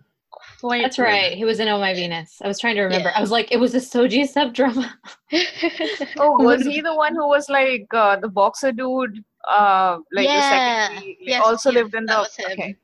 [0.61, 1.33] White That's right.
[1.33, 2.37] He was in Oh My Venus.
[2.43, 3.11] I was trying to remember.
[3.15, 4.93] I was like, it was a So Ji Sub drama.
[6.17, 9.23] Oh, was he the one who was like uh, the boxer dude?
[9.49, 10.35] Uh, like Yeah.
[10.35, 10.41] the
[10.91, 12.43] second lead, Yes, also yes, lived in that the.
[12.43, 12.51] was.
[12.51, 12.75] Okay.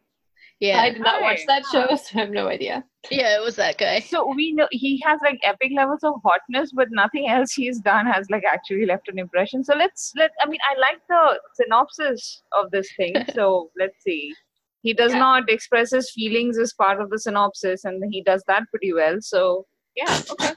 [0.59, 2.83] Yeah, I did not watch that show, so I have no idea.
[3.11, 3.99] yeah, it was that guy.
[3.99, 8.05] So we know he has like epic levels of hotness, but nothing else he's done
[8.07, 9.63] has like actually left an impression.
[9.63, 10.31] So let's let.
[10.41, 13.13] I mean, I like the synopsis of this thing.
[13.33, 14.33] So let's see.
[14.81, 15.19] He does Yeah.
[15.19, 19.17] not express his feelings as part of the synopsis, and he does that pretty well.
[19.19, 19.65] So
[19.95, 20.53] yeah, okay.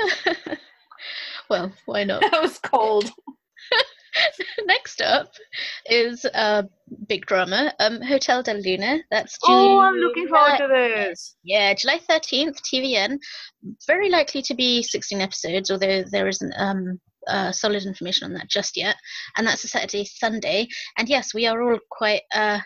[1.50, 2.20] well, why not?
[2.20, 3.10] That was cold.
[4.66, 5.32] Next up
[5.86, 6.64] is a
[7.08, 8.98] big drama, um, Hotel del Luna.
[9.10, 11.36] That's Oh, I'm looking forward to July- this.
[11.44, 13.18] Yeah, July 13th, TVN.
[13.86, 18.48] Very likely to be 16 episodes, although there isn't um, uh, solid information on that
[18.48, 18.96] just yet.
[19.36, 20.66] And that's a Saturday, Sunday.
[20.98, 22.22] And yes, we are all quite.
[22.34, 22.60] Uh,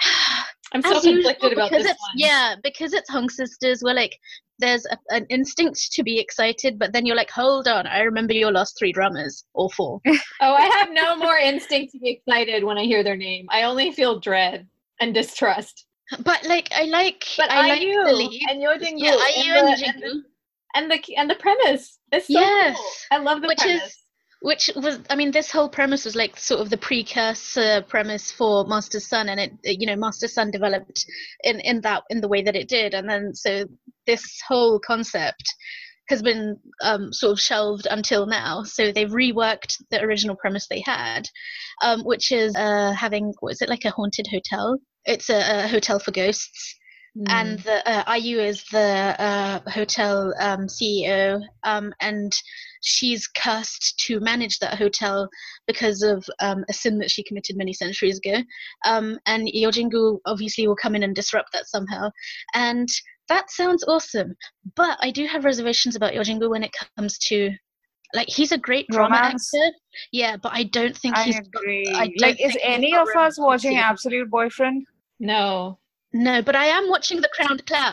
[0.74, 1.96] I'm so conflicted about this one.
[2.16, 3.82] Yeah, because it's Hong Sisters.
[3.82, 4.18] We're like,
[4.58, 8.32] there's a, an instinct to be excited, but then you're like, hold on, I remember
[8.32, 10.00] your last three dramas, or four.
[10.40, 13.46] Oh, I have no more instinct to be excited when I hear their name.
[13.50, 14.66] I only feel dread
[15.00, 15.86] and distrust.
[16.24, 18.42] But like, I like, But I like IU the lead.
[18.48, 20.00] and Yeo Jin Goo Yeah, IU and, and the, and, Jingu.
[20.00, 20.22] the,
[20.74, 22.90] and the and the premise is so Yes, cool.
[23.10, 23.82] I love the which premise.
[23.82, 23.96] is
[24.40, 28.64] which was i mean this whole premise was like sort of the precursor premise for
[28.66, 31.04] master sun and it you know master sun developed
[31.42, 32.94] in in that in the way that it did.
[32.94, 33.64] And then so
[34.06, 35.54] this whole concept
[36.08, 38.62] has been um, sort of shelved until now.
[38.62, 41.28] So they've reworked the original premise they had
[41.82, 44.78] um, which is uh, having what is it like a haunted hotel?
[45.04, 46.74] It's a, a hotel for ghosts.
[47.26, 48.78] And the uh, IU is the
[49.18, 52.32] uh, hotel um, CEO, um, and
[52.82, 55.28] she's cursed to manage that hotel
[55.66, 58.42] because of um, a sin that she committed many centuries ago.
[58.84, 62.10] Um, and Yeo Jin Goo obviously will come in and disrupt that somehow.
[62.54, 62.88] And
[63.28, 64.34] that sounds awesome,
[64.74, 67.50] but I do have reservations about Yeo Jin Goo when it comes to.
[68.14, 69.52] Like he's a great drama Romance.
[69.54, 69.76] actor,
[70.12, 71.24] yeah, but I don't think he's.
[71.34, 71.86] I he's got- agree.
[71.94, 73.76] I don't like, is any of us watching.
[73.76, 74.86] Absolute Boyfriend?
[75.20, 75.78] no.
[76.12, 77.92] No, but I am watching The Crowned Clown.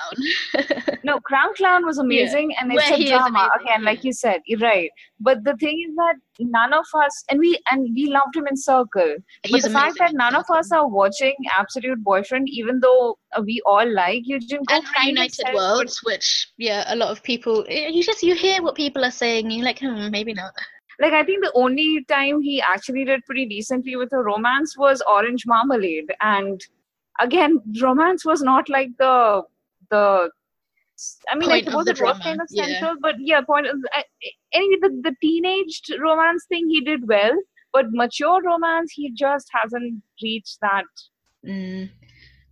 [1.04, 4.42] No, Crown Clown was amazing, and it's Where a drama amazing, again, like you said.
[4.48, 4.90] You're right.
[5.20, 8.58] But the thing is that none of us, and we and we loved him in
[8.58, 9.18] Circle.
[9.44, 13.62] But He's the fact that none of us are watching Absolute Boyfriend, even though we
[13.68, 18.02] all like Yeo Jin Goo, and reunited worlds which yeah a lot of people you
[18.02, 20.54] just you hear what people are saying and you're like hmm, maybe not
[21.00, 25.02] Like I think the only time he actually did pretty decently with a romance was
[25.06, 26.62] Orange Marmalade, and
[27.20, 29.44] again, romance was not like the
[29.90, 30.30] the.
[31.30, 32.66] I mean, Point I of suppose the it was kind of yeah.
[32.66, 33.68] central, but yeah, point.
[33.68, 34.04] Of, I,
[34.54, 37.38] anyway, the the teenage romance thing he did well,
[37.74, 40.86] but mature romance he just hasn't reached that.
[41.46, 41.90] mm.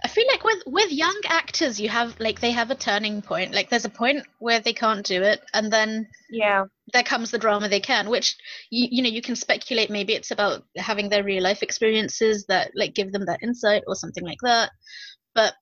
[0.04, 3.54] I feel like with with young actors you have like they have a turning point.
[3.54, 7.38] Like there's a point where they can't do it and then Yeah, there comes the
[7.38, 8.36] drama they can which
[8.70, 12.72] you, you know you can speculate maybe it's about having their real life experiences that
[12.76, 14.72] like give them that insight or something like that
[15.36, 15.54] but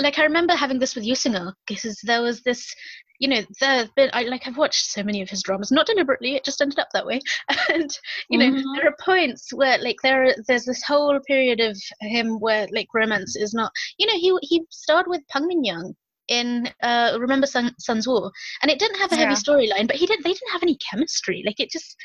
[0.00, 2.74] like i remember having this with Yoo Seung Ho because there was this
[3.20, 6.34] you know there been i like i've watched so many of his dramas not deliberately
[6.34, 7.20] it just ended up that way
[7.72, 8.62] and you know Mhm.
[8.76, 12.88] there are points where like there are- there's this whole period of him where like
[12.94, 15.94] romance is not you know he he starred with Park Min Young
[16.28, 18.32] in uh remember Sun, Sun's War
[18.62, 19.36] and it didn't have a heavy Yeah.
[19.36, 21.96] storyline but he did they didn't have any chemistry like it just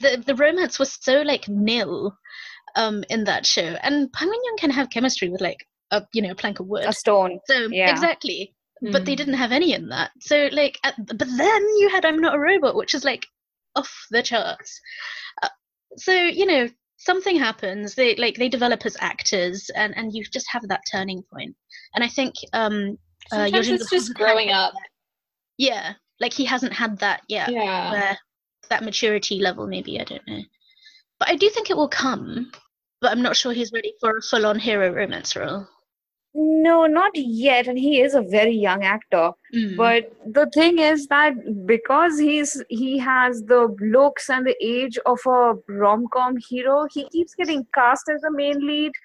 [0.00, 2.12] the the romance was so like nil
[2.76, 6.22] um in that show and Park Min Young can have chemistry with like a you
[6.22, 7.38] know a plank of wood a stone.
[7.46, 7.90] so yeah.
[7.90, 8.54] exactly
[8.92, 9.16] but they Mm.
[9.16, 12.38] didn't have any in that so like at, but then you had i'm not a
[12.38, 13.24] robot which is like
[13.76, 14.80] off the charts
[15.42, 15.48] uh,
[15.96, 20.46] so you know something happens they like they develop as actors and and you just
[20.50, 21.54] have that turning point
[21.94, 22.98] and i think um
[23.32, 24.74] uh, Sometimes it's just growing up.
[25.58, 25.70] yet.
[25.70, 27.90] yeah like he hasn't had that yet Yeah.
[27.92, 28.18] where
[28.70, 30.42] that maturity level maybe i don't know
[31.18, 32.50] but i do think it will come
[33.04, 35.64] but i'm not sure he's ready for a full-on hero romance role
[36.36, 39.26] No, not yet, and he is a very young actor.
[39.56, 39.76] Mm.
[39.80, 41.36] But the thing is that
[41.72, 43.60] because he's he has the
[43.96, 48.66] looks and the age of a rom-com hero, he keeps getting cast as the main
[48.70, 48.98] lead.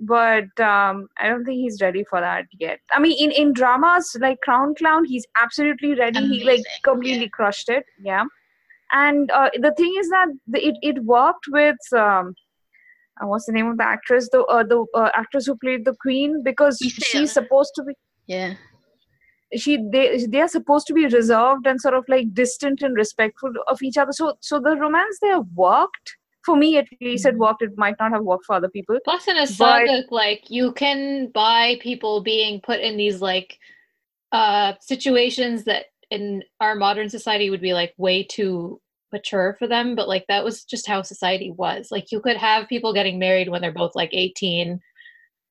[0.00, 2.80] But um, I don't think he's ready for that yet.
[2.90, 6.26] I mean, in, in dramas like Crown Clown, he's absolutely ready.
[6.34, 7.84] He like Amazing, completely crushed it.
[8.12, 8.24] Yeah.
[8.90, 12.34] And uh, the thing is that the, it, it worked with um,
[13.20, 14.28] uh, what's the name of the actress?
[14.30, 17.94] The uh, the uh, actress who played the queen because she's supposed to be
[18.26, 18.54] yeah.
[19.56, 23.52] she they they are supposed to be reserved and sort of like distant and respectful
[23.68, 24.12] of each other.
[24.12, 26.16] So so the romance there worked.
[26.46, 27.38] For me at least it Mhm.
[27.38, 27.62] worked.
[27.62, 28.98] It might not have worked for other people.
[29.04, 33.58] Plus, in a saga, like you can buy people being put in these like
[34.32, 38.80] uh situations that in our modern society would be like way too
[39.12, 41.90] mature for them, but like that was just how society was.
[41.90, 44.80] Like you could have people getting married when they're both like 18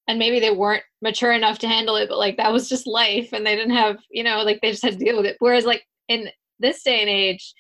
[0.07, 3.31] and maybe they weren't mature enough to handle it, but like that was just life
[3.31, 5.37] and they didn't have, you know, like they just had to deal with it.
[5.39, 6.29] Whereas like in
[6.59, 7.53] this day and age,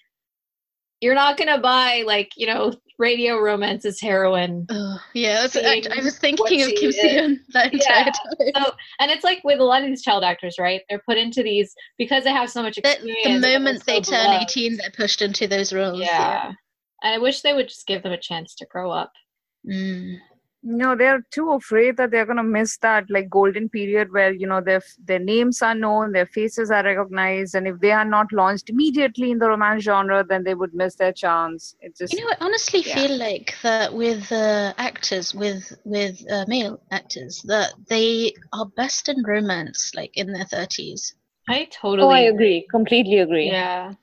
[1.01, 5.55] you're not gonna buy like, you know, radio romance is heroine Oh, yeah, I was,
[5.55, 6.91] I, was thinking of Kim.
[6.91, 8.51] Seon that entire Yeah.
[8.53, 8.65] time.
[8.65, 11.41] so and it's like with a lot of these child actors right they're put into
[11.41, 14.49] these because they have so much The, experience the they're moment they so turn beloved.
[14.51, 15.99] 18, they're pushed into those roles.
[16.01, 16.51] yeah.
[17.03, 19.11] and i wish they would just give them a chance to grow up
[19.69, 20.15] Mm.
[20.63, 24.47] No they're too afraid that they're going to miss that like golden period where you
[24.47, 28.31] know their their names are known their faces are recognized and if they are not
[28.31, 32.25] launched immediately in the romance genre then they would miss their chance it just You
[32.25, 32.95] know, I honestly Yeah.
[32.95, 39.07] feel like that with uh, actors, with with uh, male actors, that they are best
[39.09, 41.15] in romance, like in their thirties.
[41.49, 42.67] i totally Oh, I agree.
[42.69, 43.57] Completely agree.
[43.57, 43.93] yeah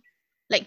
[0.51, 0.67] Like,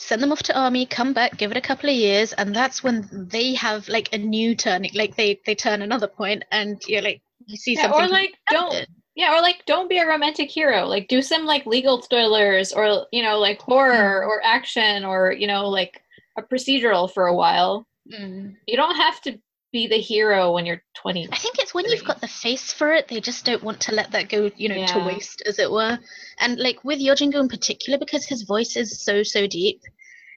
[0.00, 2.82] send them off to army, come back, give it a couple of years, and that's
[2.82, 4.90] when they have like a new turning.
[4.94, 8.04] Like they they turn another point, and you're like you see Yeah, something.
[8.04, 8.94] or like don't happen.
[9.14, 13.06] yeah or like don't be a romantic hero like do some like legal thrillers or
[13.12, 16.02] you know like horror or action or you know like
[16.38, 18.56] a procedural for a while Mm.
[18.66, 19.38] you don't have to
[19.72, 22.92] be the hero when you're 20 I think it's when you've got the face for
[22.92, 25.70] it, they just don't want to let that go, you know, to waste, as it
[25.70, 25.98] were.
[26.40, 29.80] And like with Yeo Jin Goo in particular, because his voice is so so deep,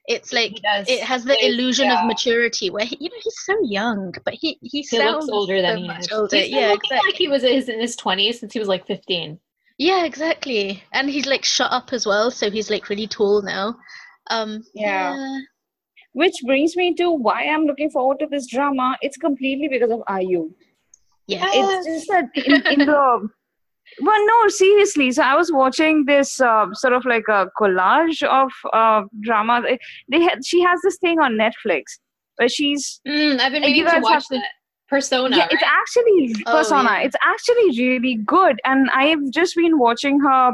[0.06, 2.00] it's like it has the plays- illusion yeah.
[2.00, 5.28] of maturity where he, you know he's so young, but he he, he sounds looks
[5.30, 6.12] older than so he is.
[6.12, 6.36] older.
[6.36, 6.98] He's Yeah, exactly.
[7.08, 9.38] like he was in his, in his 20s since he was like 15.
[9.78, 10.82] Yeah, exactly.
[10.92, 13.76] And he's like shut up as well, so he's like really tall now.
[14.30, 15.14] Um, Yeah.
[15.16, 15.38] yeah.
[16.22, 18.96] Which brings me to why i'm looking forward to this drama.
[19.02, 20.42] It's completely because of iu
[21.26, 23.28] Yeah, it's just that in, in the
[24.08, 25.10] well no seriously.
[25.12, 29.62] So i was watching this uh, sort of like a collage of uh, drama.
[30.10, 31.82] They, had she has this thing on netflix
[32.36, 34.44] where she's Mm, I've been meaning to watch that.
[34.94, 35.72] Persona, yeah it's right?
[35.80, 36.90] actually Oh, persona.
[36.92, 37.04] yeah.
[37.06, 38.60] it's actually really good.
[38.64, 40.52] And i've just been watching her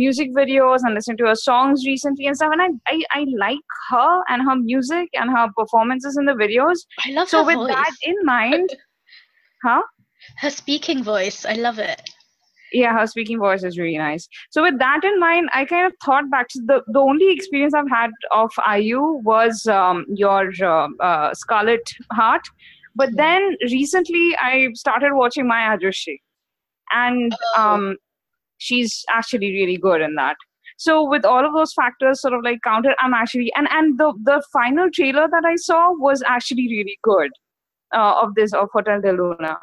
[0.00, 3.76] music videos and listening to her songs recently and stuff and I, I i like
[3.90, 7.74] her and her music and her performances in the videos I love so with voice.
[7.74, 8.68] that in mind
[9.64, 9.82] huh
[10.44, 11.44] her speaking voice.
[11.46, 12.00] I love it.
[12.78, 14.24] yeah her speaking voice is really nice
[14.54, 17.76] so with that in mind i kind of thought back to the the only experience
[17.80, 20.42] i've had of iu was um, your
[20.72, 22.50] uh, uh, scarlet heart
[23.02, 23.46] but then
[23.76, 26.16] recently i started watching maya Joshi,
[27.04, 27.62] and Oh.
[27.62, 27.86] um,
[28.58, 30.36] she's actually really good in that.
[30.76, 34.12] So with all of those factors sort of like counted i'm actually and and the
[34.22, 37.30] the final trailer that i saw was actually really good
[37.94, 39.56] uh, of this of Hotel del Luna.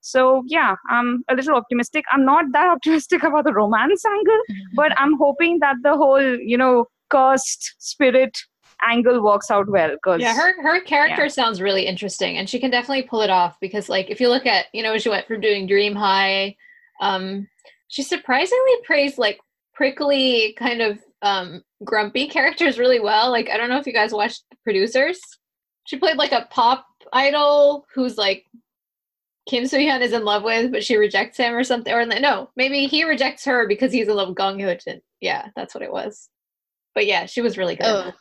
[0.00, 2.04] So yeah i'm a little optimistic.
[2.12, 4.42] I'm not that optimistic about the romance angle
[4.74, 8.36] but i'm hoping that the whole you know cursed spirit
[8.88, 12.70] angle works out well because Yeah, her her character sounds really interesting, and she can
[12.70, 15.40] definitely pull it off because, like, if you look at, you know, she went from
[15.40, 16.56] doing Dream High,
[17.00, 17.48] um,
[17.92, 19.38] she surprisingly plays like
[19.74, 23.30] prickly, kind of um, grumpy characters really well.
[23.30, 25.20] Like, I don't know if you guys watched Producers.
[25.84, 28.46] She played like a pop idol who's like
[29.46, 31.92] Kim Soo Hyun is in love with, but she rejects him or something.
[31.92, 35.02] Or no, maybe he rejects her because he's in love with Gong Hyo Jin.
[35.20, 36.30] Yeah, that's what it was.
[36.94, 37.84] But yeah, she was really good.
[37.84, 38.12] Oh,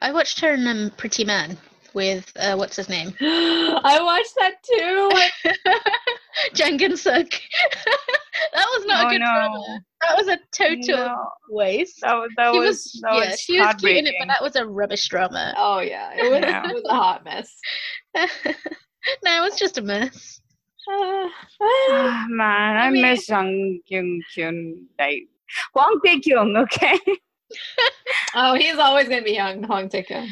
[0.00, 1.56] I watched her in um, Pretty Man
[1.94, 5.70] with uh, what's his name, I watched that too.
[6.54, 7.26] Jang Keun Suk.
[8.54, 9.26] that was not Oh, a good no.
[9.26, 9.80] drama.
[10.00, 12.00] That was a total No, waste.
[12.02, 14.42] that, was- that She was, that yeah, was she was cute in it, but that
[14.42, 15.54] was a rubbish drama.
[15.56, 16.68] Oh yeah, it was, Yeah.
[16.70, 17.54] it was a hot mess.
[18.14, 20.40] no, it was just a mess.
[20.90, 21.28] Uh,
[21.90, 24.72] Ah, man, I, I mean- miss Jung Kyung Kyun.
[24.98, 25.28] Like
[25.74, 26.98] Hwang Tae Kyung, okay.
[28.34, 30.28] oh, he's always gonna be young, Hwang Tae-kyung.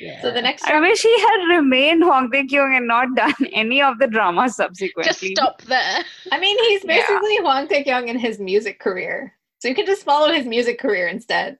[0.00, 0.20] Yeah.
[0.22, 3.82] So the next I wish he had remained Hwang Tae Kyung and not done any
[3.82, 5.04] of the drama subsequently.
[5.04, 6.02] just stop there.
[6.30, 6.96] I mean, he's Yeah.
[6.96, 9.34] basically Hwang Tae-kyung in his music career.
[9.58, 11.58] So you can just follow his music career instead.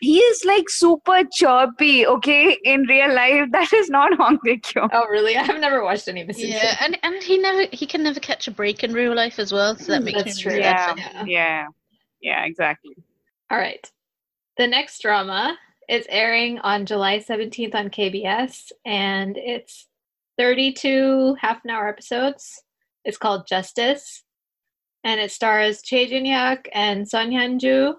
[0.00, 3.48] He is like super chirpy, okay, in real life.
[3.52, 4.90] That is not Hwang Tae Kyung.
[4.92, 5.36] Oh, really?
[5.38, 6.38] I've never watched any of his.
[6.38, 9.52] Yeah, and and he never he can never catch a break in real life as
[9.52, 9.74] well.
[9.76, 10.52] So that Mm, makes that's me true.
[10.52, 11.24] really Yeah.
[11.26, 11.66] Yeah,
[12.20, 12.94] yeah, exactly.
[13.50, 13.84] All right.
[14.56, 15.58] The next drama
[15.88, 19.86] is airing on July 17th on KBS, and it's
[20.36, 22.62] 32 half an hour episodes.
[23.04, 24.24] It's called Justice,
[25.04, 27.94] and it stars Choi Jin Hyuk and Son Hyun Ju.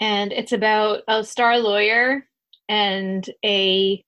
[0.00, 2.26] And it's about a star lawyer
[2.68, 4.04] and a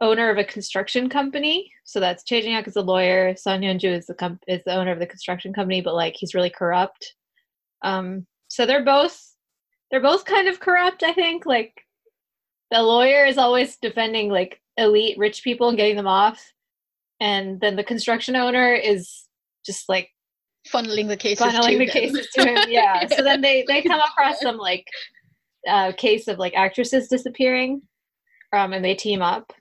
[0.00, 1.70] owner of a construction company.
[1.84, 3.36] So that's Choi Jin-hyuk is a lawyer.
[3.36, 6.50] Son Hyun-ju is the is the owner of the construction company, but like he's really
[6.50, 7.14] corrupt.
[7.82, 9.33] Um, so they're both
[9.94, 11.04] they're both kind of corrupt.
[11.04, 11.72] I think like
[12.72, 16.52] the lawyer is always defending like elite rich people and getting them off,
[17.20, 19.28] and then the construction owner is
[19.64, 20.10] just like
[20.66, 21.90] funneling the cases funneling to the him.
[21.90, 22.64] cases to him.
[22.68, 23.06] Yeah.
[23.16, 24.84] So then they they come across some like
[25.68, 27.82] uh, case of like actresses disappearing,
[28.52, 29.52] um, and they team up.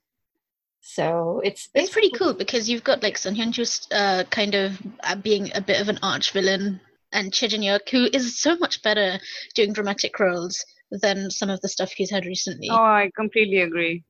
[0.81, 4.81] So it's It's pretty cool because you've got like Son Hyun Ju's uh, kind of
[5.03, 6.81] uh, being a bit of an arch villain,
[7.13, 7.47] and Choi
[7.91, 9.19] who is so much better
[9.55, 12.69] doing dramatic roles than some of the stuff he's had recently.
[12.69, 14.03] Oh, I completely agree.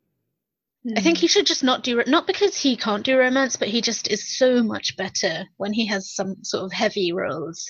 [0.97, 3.81] I think he should just not do not because he can't do romance, but he
[3.81, 7.65] just is so much better when he has some sort of heavy roles.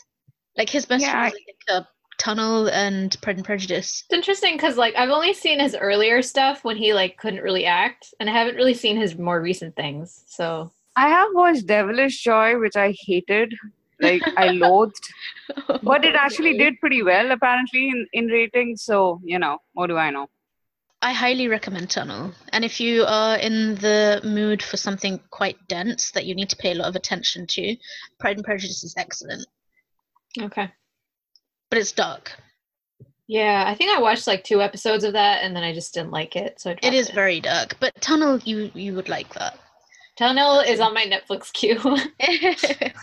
[0.58, 4.04] Like his best Yeah, roles, are like uh, Tunnel and Pride and Prejudice.
[4.10, 7.66] It's interesting because like I've only seen his earlier stuff when he like couldn't really
[7.66, 10.24] act, and I haven't really seen his more recent things.
[10.28, 13.54] So I have watched Devilish Joy, which I hated.
[14.04, 15.08] Like I loathed.
[15.84, 18.84] But it actually did pretty well apparently in, in ratings.
[18.84, 20.28] So, you know, what do I know?
[21.01, 22.32] I highly recommend Tunnel.
[22.54, 26.56] And if you are in the mood for something quite dense that you need to
[26.56, 27.76] pay a lot of attention to,
[28.20, 29.45] Pride and Prejudice is excellent.
[30.41, 30.72] okay,
[31.70, 32.32] But it's dark.
[33.28, 36.12] yeah, I think I watched like two episodes of that, and then I just didn't
[36.12, 36.62] like it.
[36.62, 37.76] So it is It very dark.
[37.82, 39.60] But Tunnel, you you would like that.
[40.18, 41.82] Tunnel is on my Netflix queue.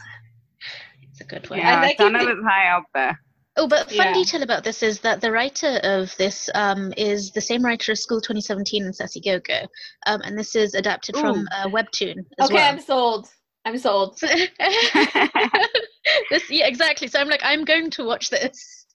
[1.20, 1.58] it's a good one.
[1.58, 3.18] Yeah, like it Tunnel be- is high up there.
[3.56, 4.14] Oh, but fun Yeah.
[4.14, 8.02] detail about this is that the writer of this um, is the same writer as
[8.02, 9.66] School 2017 and Sassy Go-Go.
[10.06, 11.46] Um, and this is adapted from Ooh.
[11.52, 12.72] a webtoon as okay, well.
[12.72, 13.28] I'm sold.
[13.64, 14.18] I'm sold.
[14.30, 14.48] this,
[16.48, 17.08] yeah, exactly.
[17.08, 18.86] So I'm like, I'm going to watch this.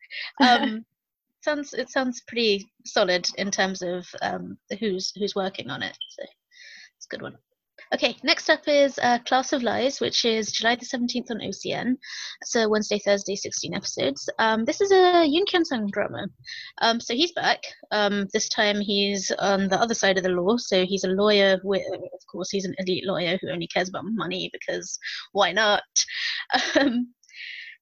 [0.42, 0.86] Um,
[1.44, 5.96] sounds it sounds pretty solid in terms of um, who's who's working on it.
[6.10, 7.38] So it's a good one.
[7.94, 11.96] Okay, next up is uh, Class of Lies, which is July the 17th on OCN.
[12.44, 14.28] So Wednesday, Thursday, 16 episodes.
[14.40, 16.28] Um, this is a Yoon Kyun Sang drama.
[16.82, 17.60] Um, so he's back.
[17.92, 20.58] Um, this time he's on the other side of the law.
[20.58, 21.60] So he's a lawyer.
[21.64, 24.98] With, of course, he's an elite lawyer who only cares about money because
[25.32, 25.84] why not?
[26.78, 27.14] Um,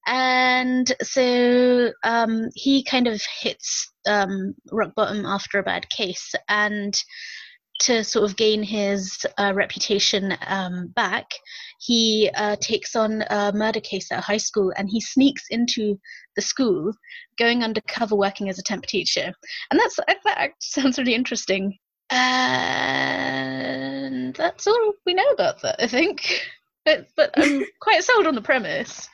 [0.06, 6.94] and so um, he kind of hits um, rock bottom after a bad case and
[7.80, 11.26] to sort of gain his uh, reputation um, back
[11.80, 15.98] he uh, takes on a murder case at a high school and he sneaks into
[16.36, 16.92] the school
[17.38, 19.32] going undercover working as a temp teacher
[19.70, 21.76] and that's that sounds really interesting
[22.10, 23.14] and
[24.34, 26.42] that's all we know about that i think
[26.84, 29.08] but, but i'm quite sold on the premise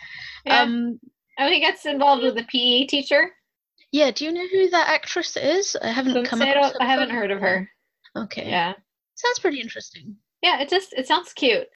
[0.45, 0.63] Yeah.
[0.63, 0.99] um
[1.39, 3.31] oh, he gets involved with the PE teacher.
[3.93, 5.77] yeah, do you know who that actress is?
[5.83, 7.69] I haven't come I, I haven't heard of her.
[8.17, 8.49] Okay.
[8.49, 8.75] Yeah.
[9.15, 10.17] Sounds pretty interesting.
[10.43, 11.69] Yeah, it just it sounds cute.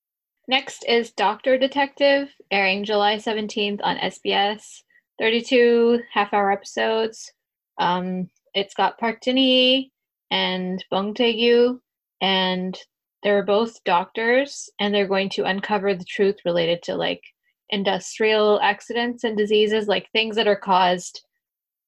[0.49, 4.83] Next is Doctor Detective, airing July 17th on SBS.
[5.19, 7.33] 32 half-hour episodes.
[7.79, 9.91] Um, it's got Park Jin-hee
[10.31, 11.79] and Bong Tae-gyu,
[12.21, 12.79] and
[13.23, 17.23] they're both doctors, and they're going to uncover the truth related to like
[17.71, 21.25] industrial accidents and diseases, like things that are caused,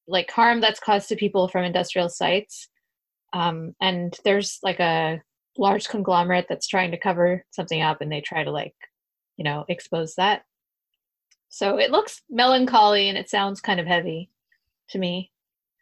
[0.09, 2.68] like harm that's caused to people from industrial sites.
[3.33, 5.20] Um, and there's like a
[5.59, 8.74] large conglomerate that's trying to cover something up and they try to like
[9.37, 10.43] you know expose that
[11.49, 14.31] so it looks melancholy and it sounds kind of heavy
[14.91, 15.31] to me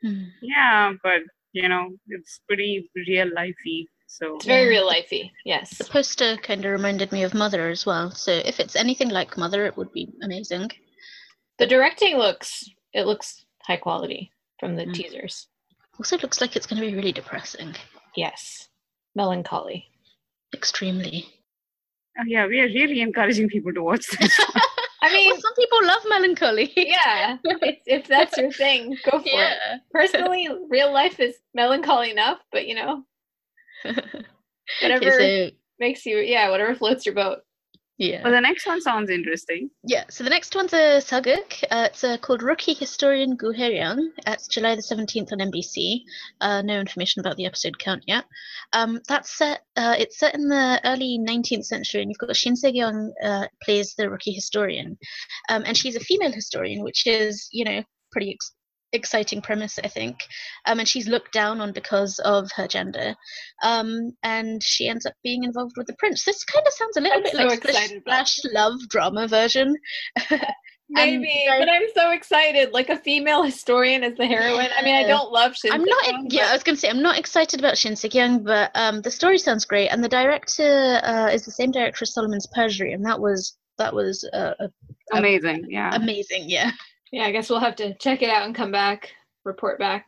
[0.03, 0.25] Hmm.
[0.43, 1.23] Yeah, but
[1.53, 3.87] you know, it's pretty real lifey.
[4.07, 7.87] So it's very real lifey yes The poster kind of reminded me of Mother as
[7.87, 8.11] well.
[8.11, 10.71] So if it's anything like Mother, it would be amazing.
[11.59, 14.31] the directing looks it looks high quality
[14.61, 14.95] from the Mm.
[14.95, 15.49] teasers
[15.99, 17.75] Also, looks like it's going to be really depressing.
[18.17, 18.69] yes
[19.15, 19.87] melancholy
[20.55, 21.27] Extremely.
[22.17, 24.39] Oh, yeah, we are really encouraging people to watch this.
[25.03, 26.73] i mean Well, some people love melancholy.
[26.77, 29.77] yeah if, if that's your thing go for it yeah.
[29.93, 33.03] personally real life is melancholy enough but you know
[34.81, 37.41] whatever okay, so makes you yeah whatever floats your boat
[37.99, 38.23] yeah.
[38.25, 39.71] Well, the next one sounds interesting.
[39.85, 41.63] Yeah, so the next one's a saguk.
[41.71, 44.09] Uh, it's uh, called Rookie Historian Gu Hae-ryung.
[44.27, 46.01] It's July the 17th on MBC.
[46.41, 48.25] Uh, no information about the episode count yet.
[48.73, 52.57] Um, that's set, uh, it's set in the early 19th century, and you've got Shin
[52.57, 54.99] Se-kyung uh, plays the rookie historian.
[55.49, 58.54] Um, and she's a female historian, which is, you know, pretty ex-
[58.95, 60.17] exciting premise, I think.
[60.67, 63.15] Um, and she's looked down on because of her gender.
[63.63, 66.25] Um, and she ends up being involved with the prince.
[66.25, 69.77] This kind of sounds a little I'm bit so like about Splash Love drama version.
[70.91, 72.73] Maybe, but I'm so excited.
[72.73, 74.69] Like a female historian as the heroine.
[74.79, 75.73] I mean, I don't love Shin.
[75.73, 76.31] I'm not.
[76.31, 79.01] Yeah, I was going to say I'm not excited about Shin Se Kyung, but um,
[79.01, 82.93] the story sounds great, and the director uh, is the same director as Solomon's Perjury,
[82.93, 84.53] and that was that was uh,
[85.13, 85.67] Amazing.
[85.69, 85.95] Yeah.
[85.95, 86.45] amazing.
[86.49, 86.71] Yeah,
[87.15, 89.13] Yeah, I guess we'll have to check it out and come back,
[89.45, 90.05] report back.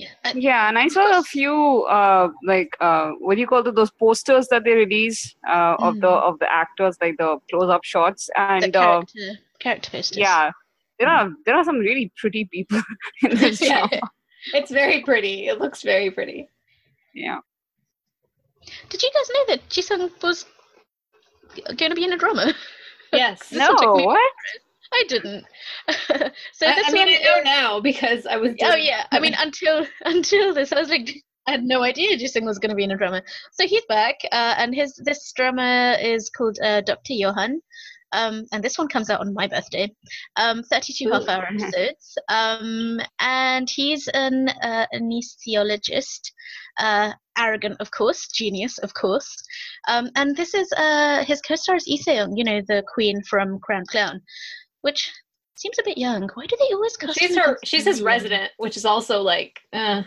[0.00, 0.08] yeah.
[0.24, 1.54] Uh, Yeah, and I saw a few
[1.98, 5.18] uh like uh what do you call it, those posters that they release
[5.54, 6.28] uh of the Mm.
[6.28, 8.22] of the actors, like the close up shots.
[8.26, 9.28] the And uh, character
[9.64, 10.18] character posters.
[10.26, 10.50] yeah,
[10.98, 12.80] there are there are some really pretty people
[13.24, 13.86] in this Yeah.
[13.88, 14.10] drama.
[14.58, 15.34] It's very pretty.
[15.50, 16.40] It looks very pretty.
[17.14, 17.40] Yeah.
[18.90, 20.46] Did you guys know that Jisung was
[21.80, 22.46] going to be in a drama?
[23.12, 23.48] Yes.
[23.50, 24.32] This will take No, what?
[24.92, 25.44] I didn't.
[25.88, 28.54] so I, this I mean, one I know now because I was.
[28.62, 31.14] Oh yeah, I mean until until this, I was like,
[31.46, 33.22] I had no idea Jisung was going to be in a drama.
[33.52, 37.60] So he's back, uh, and his this drama is called uh, Doctor Johan,
[38.12, 39.92] um, and this one comes out on my birthday.
[40.36, 41.12] Um, thirty-two Ooh.
[41.12, 46.32] half-hour episodes, um, and he's an uh, anesthesiologist,
[46.78, 49.36] uh, arrogant of course, genius of course,
[49.88, 53.84] um, and this is uh, his co-star is Lee you know the queen from Crown
[53.88, 54.20] Clown,
[54.82, 55.10] which.
[55.56, 56.26] Seems a bit young.
[56.32, 57.52] Why do they always cast she's her.
[57.52, 59.60] as She's his resident, which is also like.
[59.74, 60.02] Uh,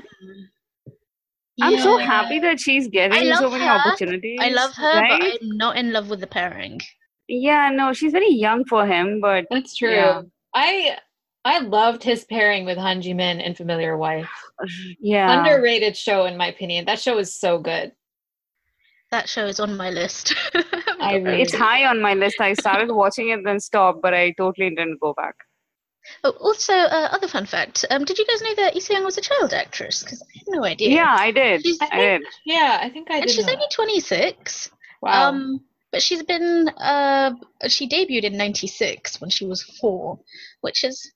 [1.62, 3.72] I'm so happy that she's getting so many her.
[3.72, 4.40] opportunities.
[4.42, 5.20] I love her, right?
[5.20, 6.82] but I'm not in love with the pairing.
[7.28, 9.92] Yeah, no, she's very young for him, but that's true.
[9.92, 10.22] Yeah.
[10.56, 10.98] I
[11.46, 14.30] I loved his pairing with Han Ji Min in Familiar Wife.
[15.00, 15.40] yeah.
[15.40, 16.86] Underrated show in my opinion.
[16.86, 17.92] That show is so good.
[19.14, 20.34] That show is on my list.
[21.00, 22.42] I really it's high on my list.
[22.42, 25.36] I started watching it, then stopped, but I totally didn't go back.
[26.24, 27.86] oh, also, uh, other fun fact.
[27.92, 30.02] Um, did you guys know that Lee Se-young was a child actress?
[30.04, 30.90] Because I had no idea.
[30.90, 31.62] Yeah, I did.
[31.62, 32.22] She's- I did.
[32.44, 33.22] Yeah, I think I did.
[33.24, 34.72] and she's know only 26.
[35.04, 35.30] wow.
[35.30, 35.60] Um,
[35.92, 37.34] but she's been uh,
[37.68, 40.20] she debuted in '96 when she was four,
[40.62, 41.14] which is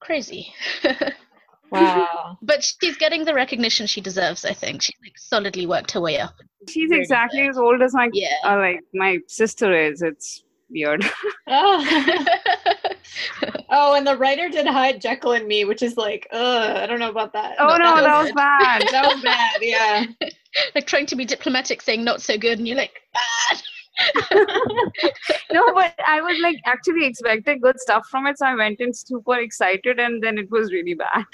[0.00, 0.54] crazy.
[1.70, 2.38] wow.
[2.42, 4.44] but she's getting the recognition she deserves.
[4.44, 6.34] I think she like solidly worked her way up.
[6.68, 8.28] She's Very exactly as old as my Yeah.
[8.44, 10.02] uh, like my sister is.
[10.02, 11.04] It's weird.
[11.50, 12.26] Oh.
[13.70, 16.98] oh, and the writer did Hyde Jekyll and Me, which is like, ugh, I don't
[16.98, 17.56] know about that.
[17.58, 18.34] oh Not no, that that was good.
[18.36, 18.82] bad.
[18.90, 19.56] that was bad.
[19.62, 20.04] Yeah.
[20.74, 23.62] like trying to be diplomatic, saying not so good, and you're like, bad.
[25.52, 28.92] no, but I was like actually expecting good stuff from it, so I went in
[28.92, 31.24] super excited, and then it was really bad.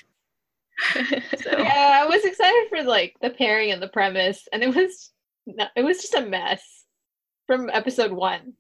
[1.43, 5.11] So Yeah, I was excited for like the pairing and the premise, and it was
[5.47, 6.85] no, it was just a mess
[7.47, 8.55] from episode one.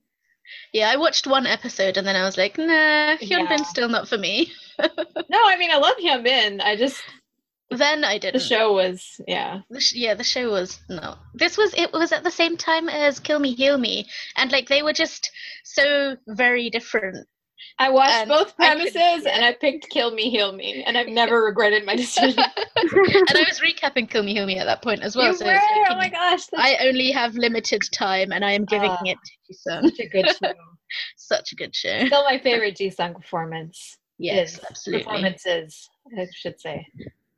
[0.72, 3.62] yeah, I watched one episode and then I was like, nah, Hyun Bin's Yeah.
[3.62, 4.52] still not for me.
[4.78, 6.60] No, I mean I love Hyun Bin.
[6.60, 7.02] I just
[7.70, 8.34] Then I didn't.
[8.34, 9.60] The show was yeah.
[9.70, 11.16] The sh- yeah, the show was no.
[11.34, 14.06] This was it was at the same time as Kill Me Heal Me,
[14.36, 15.30] and like they were just
[15.64, 17.26] so very different.
[17.78, 19.30] I watched And both premises yeah.
[19.32, 22.38] and I picked Kill Me Heal Me, and I've never regretted my decision.
[22.38, 25.28] and I was recapping Kill Me Heal Me at that point as well.
[25.28, 25.52] you so were?
[25.52, 29.02] like, oh my gosh, I only have limited time, and I am giving Ah.
[29.04, 29.82] it to Jisung.
[29.90, 30.52] such a good show.
[31.16, 32.06] Such a good show.
[32.06, 33.98] Still my favorite Ji Sung performance.
[34.18, 35.02] Yes, absolutely.
[35.04, 36.86] Performances, I should say.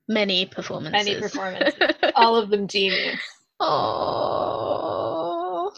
[0.09, 1.07] Many performances.
[1.07, 1.74] Many performances.
[2.16, 3.18] All of them genius.
[3.61, 5.72] Oh.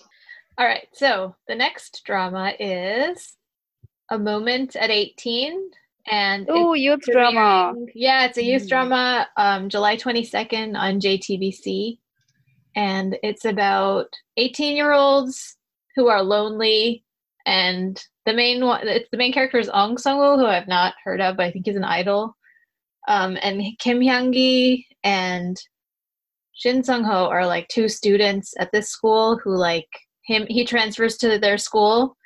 [0.59, 3.37] All right, so the next drama is
[4.11, 5.71] A Moment at 18.
[6.11, 7.75] And oh, youth drama.
[7.95, 8.69] Yeah, it's a youth Mm.
[8.69, 11.99] drama, um, July 22nd on JTBC.
[12.75, 15.57] And it's about 18 year olds
[15.97, 17.05] who are lonely.
[17.45, 21.21] And the main one, it's the main character is Ong Sung who I've not heard
[21.21, 22.37] of, but I think he's an idol.
[23.07, 25.57] Um, and Kim Hyang Gi and
[26.53, 29.89] Shin Sung Ho are like two students at this school who like
[30.25, 30.47] him.
[30.49, 32.17] He transfers to their school.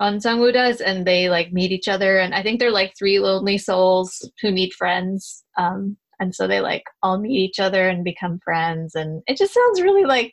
[0.00, 3.18] On Sung does, and they like meet each other, and I think they're like three
[3.20, 5.44] lonely souls who need friends.
[5.56, 9.54] Um, and so they like all meet each other and become friends, and it just
[9.54, 10.32] sounds really like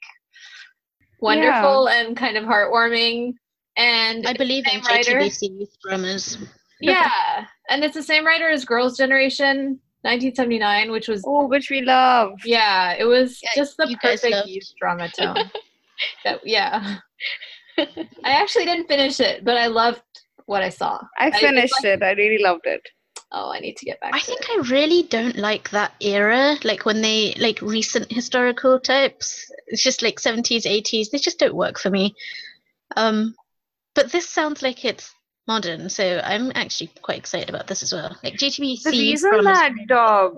[1.19, 3.33] wonderful and kind of heartwarming.
[3.77, 5.19] And I believe in Same writer.
[5.19, 6.37] JTBC youth dramas.
[6.81, 11.81] yeah, and it's the same writer as Girls' Generation, 1979, which was Oh, which we
[11.81, 12.33] love.
[12.43, 15.35] yeah, it was Yeah, just the perfect youth drama tone.
[16.25, 16.97] that, yeah,
[18.23, 20.01] I actually didn't finish it, but I loved
[20.45, 20.99] what I saw.
[21.17, 22.03] I it's finished like- it.
[22.03, 22.81] I really loved it.
[23.33, 24.13] Oh, I need to get back.
[24.13, 24.49] I to think it.
[24.49, 29.49] I really don't like that era, like when they like recent historical types.
[29.67, 31.11] It's just like 70s, 80s.
[31.11, 32.13] They just don't work for me.
[32.97, 33.35] Um,
[33.95, 35.13] but this sounds like it's
[35.47, 38.17] modern, so I'm actually quite excited about this as well.
[38.21, 38.83] Like JTBC.
[38.83, 40.29] The reason that are uh.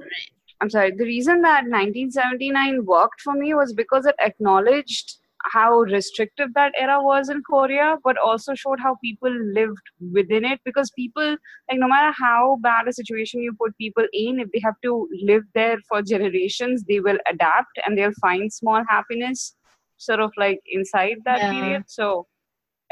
[0.62, 5.18] I'm sorry, the reason that 1979 worked for me was because it acknowledged
[5.52, 9.82] how restrictive that era was in Korea, but also showed how people lived
[10.14, 10.60] within it.
[10.66, 11.32] Because people,
[11.70, 15.08] like, no matter how bad a situation you put people in, if they have to
[15.22, 19.56] live there for generations, they will adapt and they'll find small happiness,
[19.98, 21.50] sort of like inside that Yeah.
[21.50, 21.84] period.
[21.88, 22.28] So.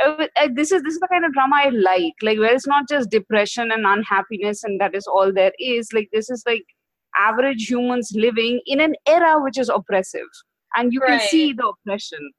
[0.03, 2.67] uh, uh, This is this is the kind of drama I like, like where it's
[2.67, 5.91] not just depression and unhappiness, and that is all there is.
[5.93, 6.65] Like this is like
[7.17, 10.29] average humans living in an era which is oppressive,
[10.75, 12.31] and you can see the oppression.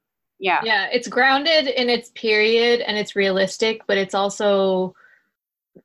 [0.42, 4.92] Yeah, Yeah, it's grounded in its period and it's realistic, but it's also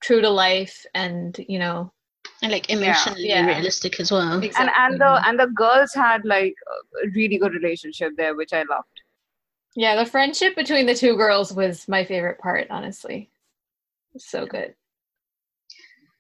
[0.02, 1.92] true to life and, you know,
[2.42, 3.46] And like emotionally Yeah.
[3.46, 4.34] realistic as well.
[4.34, 5.30] and and the mm-hmm.
[5.30, 6.56] and the girls had like
[7.04, 8.98] a really good relationship there, which I loved.
[9.76, 13.30] Yeah, the friendship between the two girls was my favorite part, honestly.
[14.18, 14.74] So good.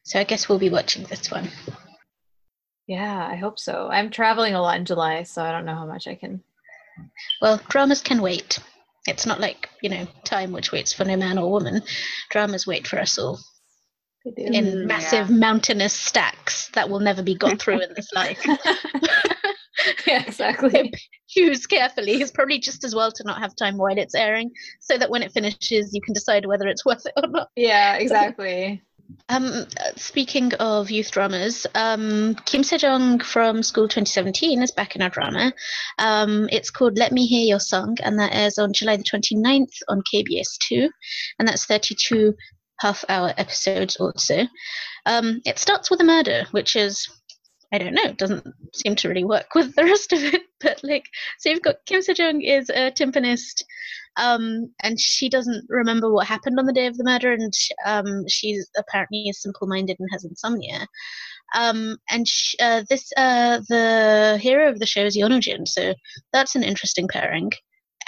[0.03, 1.49] So I guess we'll be watching this one.
[2.85, 3.89] Yeah, I hope so.
[3.89, 6.43] I'm traveling a lot in July, so I don't know how much I can.
[7.41, 8.59] Well, dramas can wait.
[9.07, 11.81] It's not like, you know, time which waits for no man or woman.
[12.29, 13.39] Dramas wait for us all
[14.35, 18.41] in Mm, massive mountainous stacks that will never be got through in this life.
[20.07, 20.93] yeah, exactly.
[21.29, 22.21] Choose carefully.
[22.21, 25.21] It's probably just as well to not have time while it's airing, so that when
[25.23, 27.49] it finishes, you can decide whether it's worth it or not.
[27.55, 28.81] Yeah, exactly.
[29.29, 35.01] Um, uh, speaking of youth dramas, um, Kim Sejong from School 2017 is back in
[35.01, 35.53] our drama.
[35.97, 39.73] Um, it's called Let Me Hear Your Song, and that airs on July the 29th
[39.89, 40.89] on KBS2,
[41.39, 42.33] and that's 32
[42.79, 44.47] half hour episodes also.
[45.05, 47.07] Um, it starts with a murder, which is,
[47.73, 50.79] I don't know, it doesn't seem to really work with the rest of it, but
[50.83, 51.05] like,
[51.39, 53.63] so you've got Kim Sejong is a timpanist
[54.17, 57.53] um, and she doesn't remember what happened on the day of the murder, and
[57.85, 60.87] um, she's apparently is simple-minded and has insomnia.
[61.55, 65.93] Um, and sh- uh, this uh, the hero of the show is Yeon Woo-jin, so
[66.33, 67.51] that's an interesting pairing.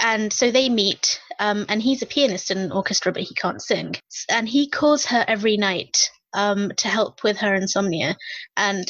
[0.01, 3.61] And so they meet, um, and he's a pianist in an orchestra, but he can't
[3.61, 3.95] sing.
[4.29, 8.15] And he calls her every night um, to help with her insomnia,
[8.57, 8.87] and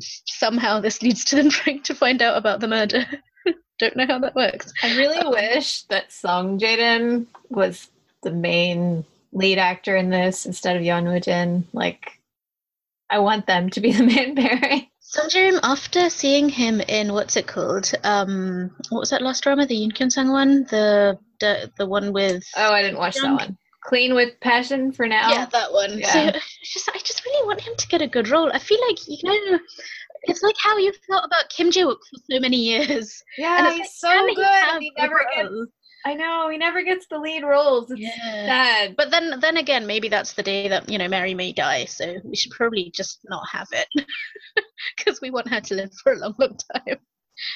[0.00, 3.04] somehow this leads to them trying to find out about the murder.
[3.78, 4.72] Don't know how that works.
[4.82, 7.88] I really wish that Song Jaden was
[8.22, 11.66] the main lead actor in this instead of Yeon Woo Jin.
[11.72, 12.18] Like,
[13.08, 14.88] I want them to be the main pairing.
[15.00, 17.90] Song Sungjae after seeing him in what's it called?
[18.04, 19.64] Um, what was that last drama?
[19.64, 23.32] The Yoon Kyun Sang one, the, the the one with Oh, I didn't watch that
[23.32, 23.56] one.
[23.88, 25.30] Clean with Passion for now.
[25.30, 25.90] yeah, that one.
[25.90, 26.30] So Yeah.
[26.34, 28.50] it's just I just really want him to get a good role.
[28.52, 29.58] I feel like you know,
[30.24, 33.22] it's like how you felt about Kim Ji Wook for so many years.
[33.38, 34.44] yeah, And it's he's like, so can he good.
[34.44, 35.50] and He never gets.
[36.06, 37.90] I know he never gets the lead roles.
[37.90, 38.46] It's Yeah.
[38.46, 38.94] sad.
[38.96, 41.86] But then, then again, maybe that's the day that you know Mary may die.
[41.86, 43.88] So we should probably just not have it
[44.96, 46.98] because we want her to live for a long, long time.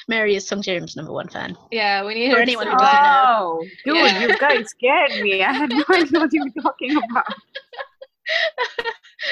[0.07, 1.57] Mary is Song Jae-rim's number one fan.
[1.71, 3.23] Yeah, we need For her anyone who doesn't know.
[3.61, 4.21] Oh, dude, Yeah.
[4.21, 5.43] you guys scared me.
[5.43, 7.25] I had no idea what you were talking about.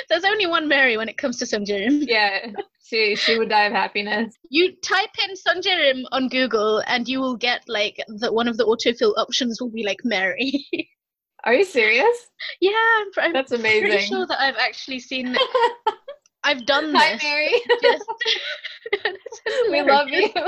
[0.10, 2.04] There's only one Mary when it comes to Song Jae-rim.
[2.04, 2.52] Yeah,
[2.84, 4.36] she she would die of happiness.
[4.50, 8.58] You type in Song Jae-rim on Google, and you will get like the one of
[8.58, 10.66] the autofill options will be like Mary.
[11.44, 12.28] Are you serious?
[12.60, 15.36] yeah, I'm, I'm That's pretty sure that I've actually seen.
[16.44, 17.24] I've done Hi, this.
[17.24, 17.52] Mary.
[17.82, 18.10] Just-
[19.72, 20.30] we love you.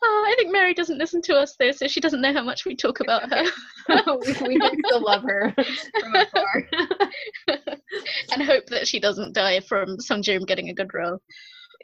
[0.00, 2.64] Oh, I think Mary doesn't listen to us though, so she doesn't know how much
[2.64, 3.42] we talk about her.
[3.88, 5.52] we, we still love her
[6.00, 6.68] from afar.
[8.32, 11.18] and hope that she doesn't die from Song Jae-rim getting a good role.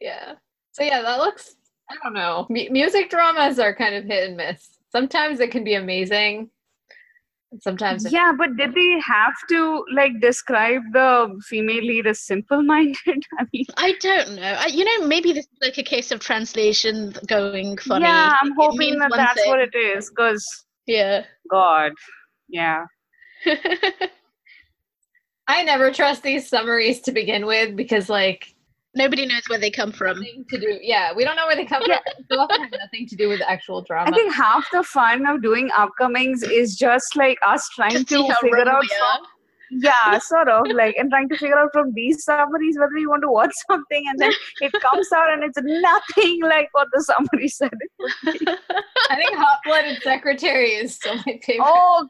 [0.00, 0.34] yeah.
[0.72, 1.56] So yeah, that looks.
[1.90, 2.46] I don't know.
[2.56, 4.78] M- music dramas are kind of hit and miss.
[4.92, 6.50] Sometimes it can be amazing.
[7.54, 12.96] And Sometimes Yeah, but did they have to like describe the female lead as simple-minded?
[13.38, 14.42] I mean, I don't know.
[14.58, 18.04] I, you know, maybe this is like a case of translation going funny.
[18.04, 19.50] yeah, I'm It hoping that that's thing.
[19.50, 20.10] what it is.
[20.10, 20.44] Cause
[20.86, 21.24] Yeah.
[21.50, 21.92] God,
[22.48, 22.84] yeah.
[25.46, 28.53] I never trust these summaries to begin with because like
[28.96, 30.18] Nobody knows where they come from.
[30.18, 30.78] nothing to do.
[30.80, 31.98] Yeah, we don't know where they come from.
[32.30, 34.10] They often have nothing to do with the actual drama.
[34.10, 38.34] I think half the fun of doing upcomings is just like us trying Just to
[38.40, 39.26] figure out from
[39.70, 43.22] yeah sort of like and trying to figure out from these summaries whether you want
[43.22, 44.30] to watch something and then
[44.60, 48.46] it comes out and it's nothing like what the summary said it would be.
[49.10, 51.66] I think Hot Blooded Secretary is still my favorite.
[51.66, 52.06] oh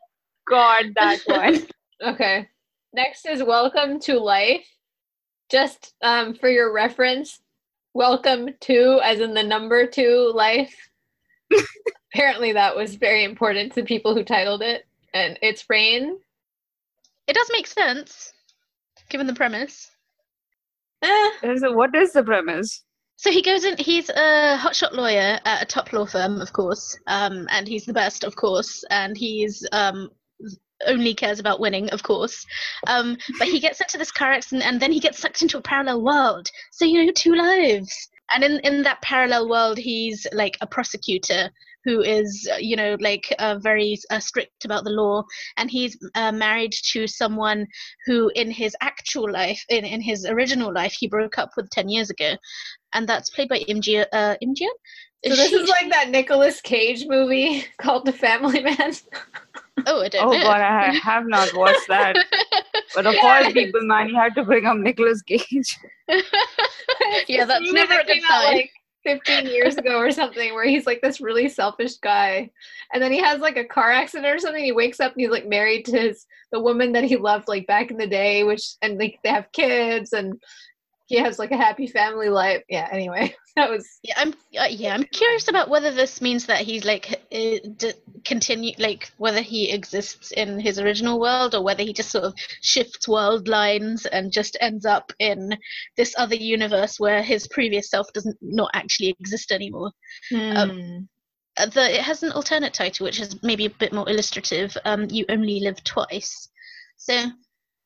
[0.48, 1.64] god that one
[2.02, 2.48] Okay.
[2.92, 4.66] Next is Welcome to Life.
[5.50, 7.40] Just um, for your reference,
[7.96, 10.74] Welcome to, as in the number two, life.
[12.12, 14.84] Apparently, that was very important to people who titled it.
[15.14, 16.18] And it's rain.
[17.28, 18.32] It does make sense,
[19.08, 19.92] given the premise.
[21.02, 22.82] Eh, There's what is the premise
[23.14, 23.76] So he goes in.
[23.78, 27.92] He's a hotshot lawyer at a top law firm, of course, um, and he's the
[27.92, 30.10] best, of course, and he's um,
[30.86, 32.44] only cares about winning, of course.
[32.86, 35.62] Um, but he gets into this car accident, and then he gets sucked into a
[35.62, 36.48] parallel world.
[36.72, 38.08] So you know, two lives.
[38.32, 41.50] And in in that parallel world, he's like a prosecutor
[41.84, 45.22] who is, you know, like uh, very uh, strict about the law,
[45.56, 47.66] and he's uh, married to someone
[48.06, 51.88] who, in his actual life, in in his original life, he broke up with ten
[51.88, 52.36] years ago,
[52.94, 54.36] and that's played by Imji uh.
[55.26, 58.76] So this is like that Nicolas Cage movie called The Family Man.
[59.86, 60.40] Oh, I don't Oh know.
[60.42, 62.18] god, I have not watched that.
[62.94, 63.20] But of Yeah.
[63.22, 65.78] all people, man, you had to bring up Nicolas Cage.
[67.28, 68.54] yeah, that's never that a good sign.
[68.54, 68.70] like
[69.04, 72.50] 15 years ago or something where he's like this really selfish guy
[72.92, 75.30] and then he has like a car accident or something he wakes up and he's
[75.30, 78.76] like married to his the woman that he loved like back in the day which
[78.80, 80.42] and like they have kids and
[81.06, 84.32] he has like a happy family life yeah anyway that was Yeah, I'm.
[84.58, 87.92] Uh, yeah, I'm curious about whether this means that he's like uh, d-
[88.24, 92.34] continue, like whether he exists in his original world or whether he just sort of
[92.62, 95.56] shifts world lines and just ends up in
[95.96, 99.92] this other universe where his previous self doesn't not actually exist anymore.
[100.30, 100.56] Hmm.
[101.56, 104.76] Uh, the it has an alternate title which is maybe a bit more illustrative.
[104.84, 106.48] Um, you only live twice.
[106.96, 107.30] So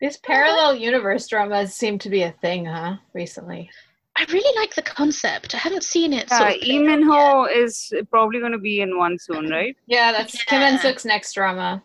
[0.01, 3.70] these parallel universe dramas seem to be a thing huh recently
[4.16, 5.55] I really like the concept.
[5.55, 6.26] I haven't seen it.
[6.28, 9.76] Yeah, sort of Lee Min Ho is probably going to be in one soon, right?
[9.86, 11.82] yeah that's Kim Eun Sook's next drama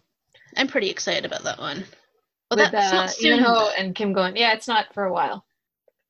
[0.57, 1.86] I'm pretty excited about that one.
[2.49, 3.32] Well, with that's uh, not soon.
[3.32, 5.45] Lee Min-ho and Kim Go-eun yeah it's not for a while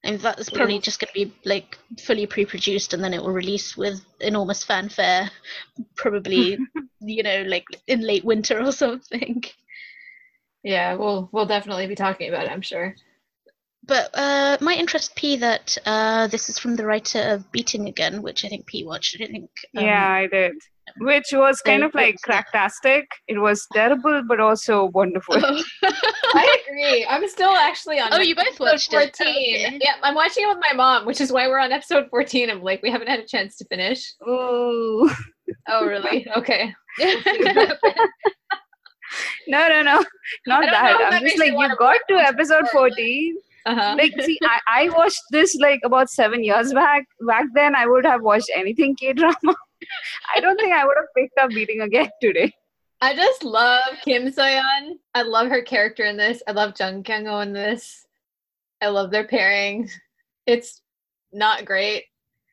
[0.03, 3.77] And that's probably just going to be like fully pre-produced, and then it will release
[3.77, 5.29] with enormous fanfare,
[5.95, 6.57] probably
[7.01, 9.43] you know like in late winter or something.
[10.63, 12.95] Yeah we'll we'll definitely be talking about it i'm sure
[13.85, 18.21] But uh, my interest P that uh, this is from the writer of Beating Again,
[18.23, 19.19] which I think P watched.
[19.19, 19.51] I think.
[19.75, 20.53] um, yeah, I did.
[21.03, 23.03] Which was kind so of like cracktastic.
[23.27, 25.35] It was terrible, but also wonderful.
[26.43, 27.05] I agree.
[27.09, 29.17] I'm still actually on Oh, you both episode watched it.
[29.19, 29.27] 14.
[29.27, 29.79] Okay.
[29.83, 32.49] Yeah, I'm watching it with my mom, which is why we're on episode 14.
[32.49, 34.13] I'm like, we haven't had a chance to finish.
[34.25, 35.11] Ooh.
[35.67, 36.25] Oh, really?
[36.39, 36.73] Okay.
[39.47, 40.03] No, no, no,
[40.47, 41.13] not I don't know that.
[41.13, 42.89] I'm makes just like, you got to episode more.
[42.89, 43.37] 14.
[43.65, 43.95] Uh-huh.
[43.97, 47.05] Like, see, I, I watched this like about seven years back.
[47.21, 49.35] Back then, I would have watched anything K drama.
[50.35, 52.51] I don't think I would have picked up Beating Again today.
[53.01, 54.93] I just love Kim Soyeon.
[55.13, 56.41] I love her character in this.
[56.47, 58.05] I love Jung Kyung-ho in this.
[58.81, 59.89] I love their pairing.
[60.45, 60.81] It's
[61.33, 62.05] not great.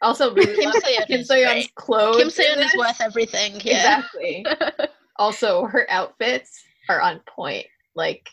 [0.03, 2.17] Also, really Kim love Kim is Soyeon's clothes.
[2.17, 3.61] Kim Soyeon is worth everything.
[3.63, 3.99] Yeah.
[3.99, 4.47] Exactly.
[5.21, 7.67] also, her outfits are on point.
[7.95, 8.29] Like,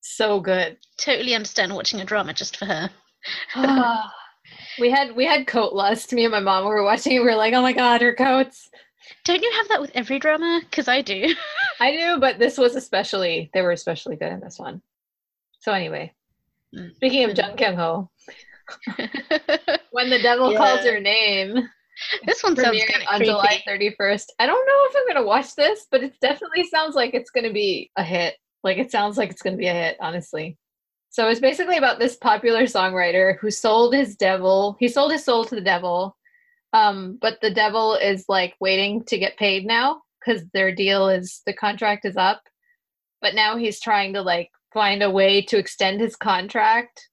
[0.00, 0.76] so good.
[0.98, 2.90] totally understand watching a drama just for her.
[4.78, 6.12] we had we had coat lust.
[6.12, 7.20] Me and my mom were watching it.
[7.20, 8.68] We were like, oh my god, her coats.
[9.24, 10.60] Don't you have that with every drama?
[10.62, 11.34] Because I do.
[11.80, 14.82] I do, but this was especially they were especially good in this one.
[15.60, 16.12] So anyway,
[16.74, 16.94] Mm.
[16.96, 18.10] speaking of Jung Kyung Ho,
[19.90, 20.92] when the devil calls Yeah.
[20.92, 21.68] her name,
[22.26, 24.32] this one sounds kind on of July thirty first.
[24.38, 27.52] I don't know if I'm gonna watch this, but it definitely sounds like it's gonna
[27.52, 28.36] be a hit.
[28.62, 30.56] Like it sounds like it's gonna be a hit, honestly.
[31.10, 34.76] So it's basically about this popular songwriter who sold his devil.
[34.80, 36.16] He sold his soul to the devil,
[36.72, 41.42] um, but the devil is like waiting to get paid now because their deal is
[41.46, 42.42] the contract is up.
[43.20, 47.08] But now he's trying to like find a way to extend his contract.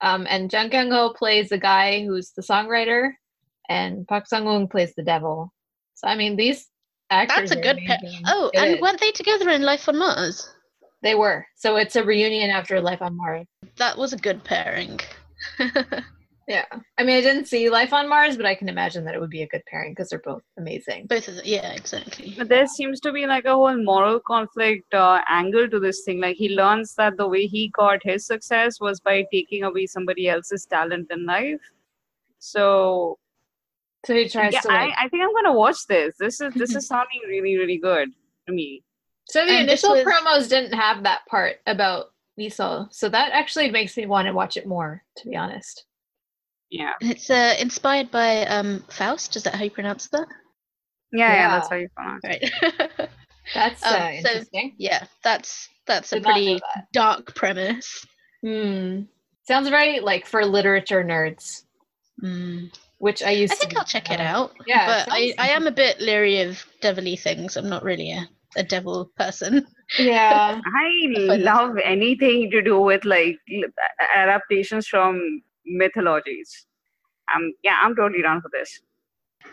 [0.00, 3.12] Um, and Jung Kyung Ho plays the guy who's the songwriter,
[3.68, 5.52] and Park Sung Woong plays the devil.
[5.94, 6.68] So I mean, these
[7.10, 7.50] actors.
[7.50, 7.98] That's a good pair.
[8.26, 8.80] Oh, It and is.
[8.80, 10.50] weren't they together in Life on Mars?
[11.02, 11.46] They were.
[11.56, 13.46] So it's a reunion after Life on Mars.
[13.76, 15.00] That was a good pairing.
[16.46, 16.66] Yeah.
[16.98, 19.30] I mean, I didn't see Life on Mars, but I can imagine that it would
[19.30, 21.06] be a good pairing because they're both amazing.
[21.06, 21.44] Both of them.
[21.46, 22.34] Yeah, exactly.
[22.36, 26.20] But there seems to be like a whole moral conflict uh, angle to this thing.
[26.20, 30.28] Like he learns that the way he got his success was by taking away somebody
[30.28, 31.60] else's talent in life.
[32.40, 33.18] So
[34.04, 34.92] So he tries yeah, to like.
[34.98, 36.14] I, I think I'm gonna watch this.
[36.18, 38.10] This is this is sounding really really good
[38.46, 38.82] to me.
[39.26, 42.06] so the and initial was- promos didn't have that part about
[42.38, 42.92] Miso.
[42.92, 45.84] So that actually makes me want to watch it more, to be honest.
[46.70, 49.36] Yeah, And It's uh, inspired by um, Faust.
[49.36, 50.26] Is that how you pronounce that?
[51.12, 51.34] yeah, yeah.
[51.34, 51.48] Yeah.
[51.58, 52.20] that's how you pronounce.
[52.24, 52.52] it.
[52.98, 53.08] Right.
[53.54, 54.74] That's Um, uh, so- interesting.
[54.78, 56.86] yeah, that's that's a Did not know pretty that.
[56.94, 58.06] dark premise.
[58.42, 59.02] Hmm.
[59.46, 61.62] Sounds very like for literature nerds,
[62.22, 62.74] Mm.
[62.98, 63.76] Which I used I think be.
[63.76, 64.52] I'll check it out.
[64.66, 67.56] Yeah, but I, I am a bit leery of devilly things.
[67.56, 69.66] I'm not really a, a devil person.
[69.98, 70.60] Yeah.
[70.66, 73.36] I love anything to do with like
[74.16, 76.66] adaptations from mythologies.
[77.28, 78.80] I'm yeah, I'm totally down for this.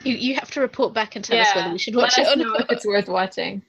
[0.04, 2.34] You you have to report back and tell us whether we should watch Let it
[2.34, 2.62] or know not.
[2.62, 3.62] if it's worth watching.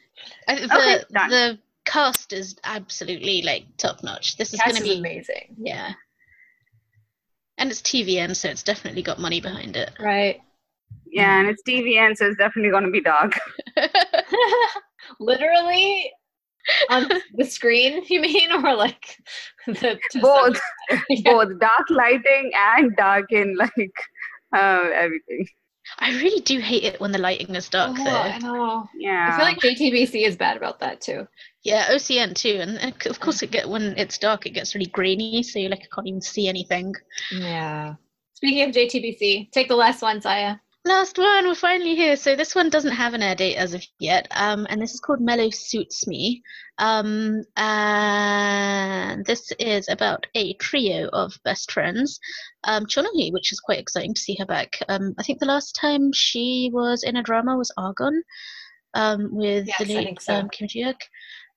[0.49, 1.31] I think Okay, the done.
[1.31, 4.37] the cast is absolutely like top notch.
[4.37, 5.93] This is going to be amazing, yeah,
[7.63, 9.93] and it's TVN, so it's definitely got money behind it.
[10.01, 10.41] right?
[11.07, 13.39] Yeah, and it's TVN, so it's definitely gonna be dark.
[15.21, 16.11] Literally
[16.91, 19.17] on the screen, you mean, or like
[19.67, 20.61] the Both.
[21.09, 21.33] Yeah.
[21.33, 23.97] Both dark lighting and dark in like
[24.55, 25.47] uh, everything.
[25.99, 28.11] I really do hate it when the lighting is dark Oh, though.
[28.11, 28.89] I know.
[28.99, 29.31] Yeah.
[29.33, 31.27] I feel like JTBC is bad about that too.
[31.65, 34.87] Yeah, OCN too, and and of course it get when it's dark, it gets really
[34.87, 36.95] grainy, so you like can't even see anything.
[37.31, 37.95] Yeah.
[38.35, 40.57] Speaking of JTBC, take the last one, Saya.
[40.85, 42.17] Last one, we're finally here.
[42.17, 44.99] So this one doesn't have an air date as of yet, um, and this is
[44.99, 46.43] called Mellow Suits Me.
[46.79, 52.19] Um, and this is about a trio of best friends.
[52.65, 54.83] Um, which is quite exciting to see her back.
[54.89, 58.21] Um, I think the last time she was in a drama was Argon,
[58.95, 60.35] um, with Yes, the late so.
[60.35, 61.01] um, Kim Joo-hyuk.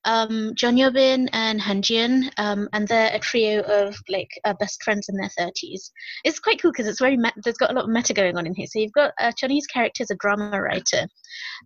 [0.05, 4.83] Um, Jeon Yeo-been and Han Ji-eun, um, and they're a trio of like uh, best
[4.83, 5.91] friends in their thirties
[6.23, 8.53] it's quite cool because it's very there's got a lot of meta going on in
[8.53, 8.67] here.
[8.67, 11.07] So you've got uh, Chinese character is a drama writer,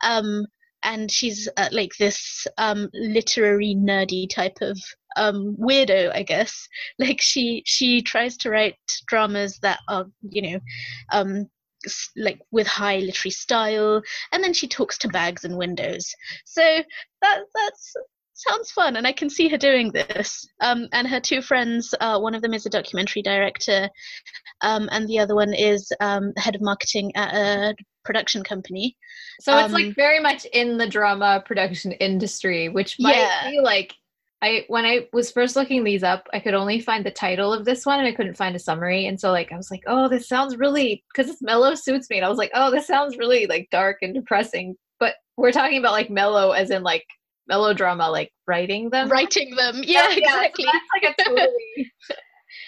[0.04, 0.46] um,
[0.84, 4.78] and she's uh, like this um, literary nerdy type of
[5.18, 6.68] um, weirdo, I guess.
[7.00, 8.76] Like she she tries to write
[9.08, 10.60] dramas that are you know.
[11.12, 11.50] Um,
[12.18, 14.02] like with high literary style
[14.34, 16.14] and then she talks to bags and windows
[16.44, 16.62] so
[17.22, 17.94] that that's
[18.48, 22.20] sounds fun and i can see her doing this um, and her two friends uh,
[22.20, 23.90] one of them is a documentary director
[24.62, 28.98] um, and the other one is um, head of marketing at a production company.
[29.42, 33.50] So it's like Um, very much in the drama production industry, which might Yeah.
[33.50, 33.94] be like
[34.42, 37.66] I when I was first looking these up, I could only find the title of
[37.66, 39.06] this one and I couldn't find a summary.
[39.06, 42.18] And so like I was like, oh, this sounds really because it's mellow suits me.
[42.18, 44.76] And I was like, oh, this sounds really like dark and depressing.
[45.00, 47.06] But we're talking about like mellow as in like
[47.50, 49.10] melodrama, like writing them.
[49.10, 50.66] Writing them, yeah, so exactly.
[50.66, 51.92] that's like a totally.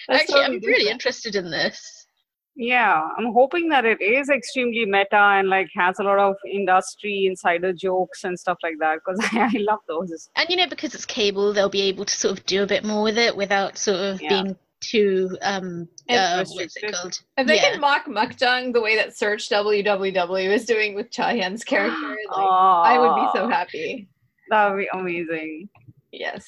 [0.08, 2.06] that's Actually, totally I'm really interested in this.
[2.54, 7.24] Yeah, I'm hoping that it is extremely meta and like has a lot of industry
[7.26, 10.28] insider jokes and stuff like that because I, I love those.
[10.36, 12.84] And you know, because it's cable, they'll be able to sort of do a bit
[12.84, 14.42] more with it without sort of Yeah.
[14.42, 17.18] being too um It's uh, what's it called?
[17.38, 17.70] If they Yeah.
[17.70, 22.82] can mock makjang the way that Search WWW is doing with Chahyun's character, like, Oh,
[22.84, 24.08] I would be so happy.
[24.52, 25.70] That would be amazing.
[26.12, 26.46] Yes.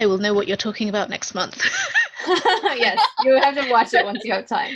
[0.00, 1.64] I will know what you're talking about next month.
[2.26, 4.74] yes, you have to watch it once you have time.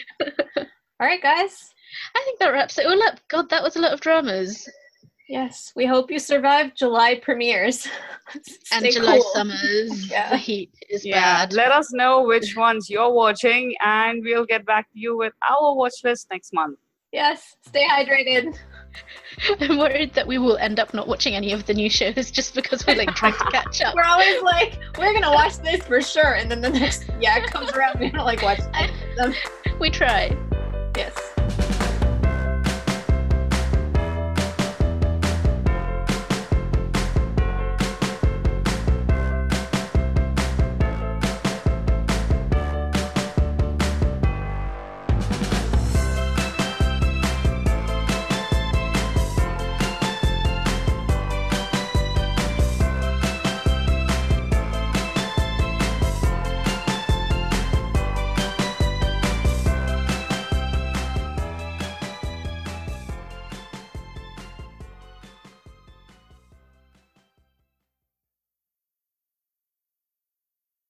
[0.57, 0.65] All
[1.01, 1.75] right, guys.
[2.15, 3.19] I think that wraps it all up.
[3.27, 4.69] God, that was a lot of dramas.
[5.29, 7.89] Yes, we hope you survive July premieres.
[8.73, 9.31] and July cool.
[9.35, 10.31] summers, Yeah.
[10.31, 11.53] the heat is Yeah, bad.
[11.55, 15.75] let us know which ones you're watching, and we'll get back to you with our
[15.75, 16.79] watch list next month.
[17.11, 18.57] Yes, stay hydrated.
[19.61, 22.55] I'm worried that we will end up not watching any of the new shows just
[22.55, 23.95] because we're like trying to catch up.
[23.95, 27.51] We're always like, we're gonna watch this for sure, and then the next yeah it
[27.51, 28.61] comes around, we don't like watch
[29.17, 29.35] them.
[29.81, 30.37] We try.
[30.97, 31.38] Yes.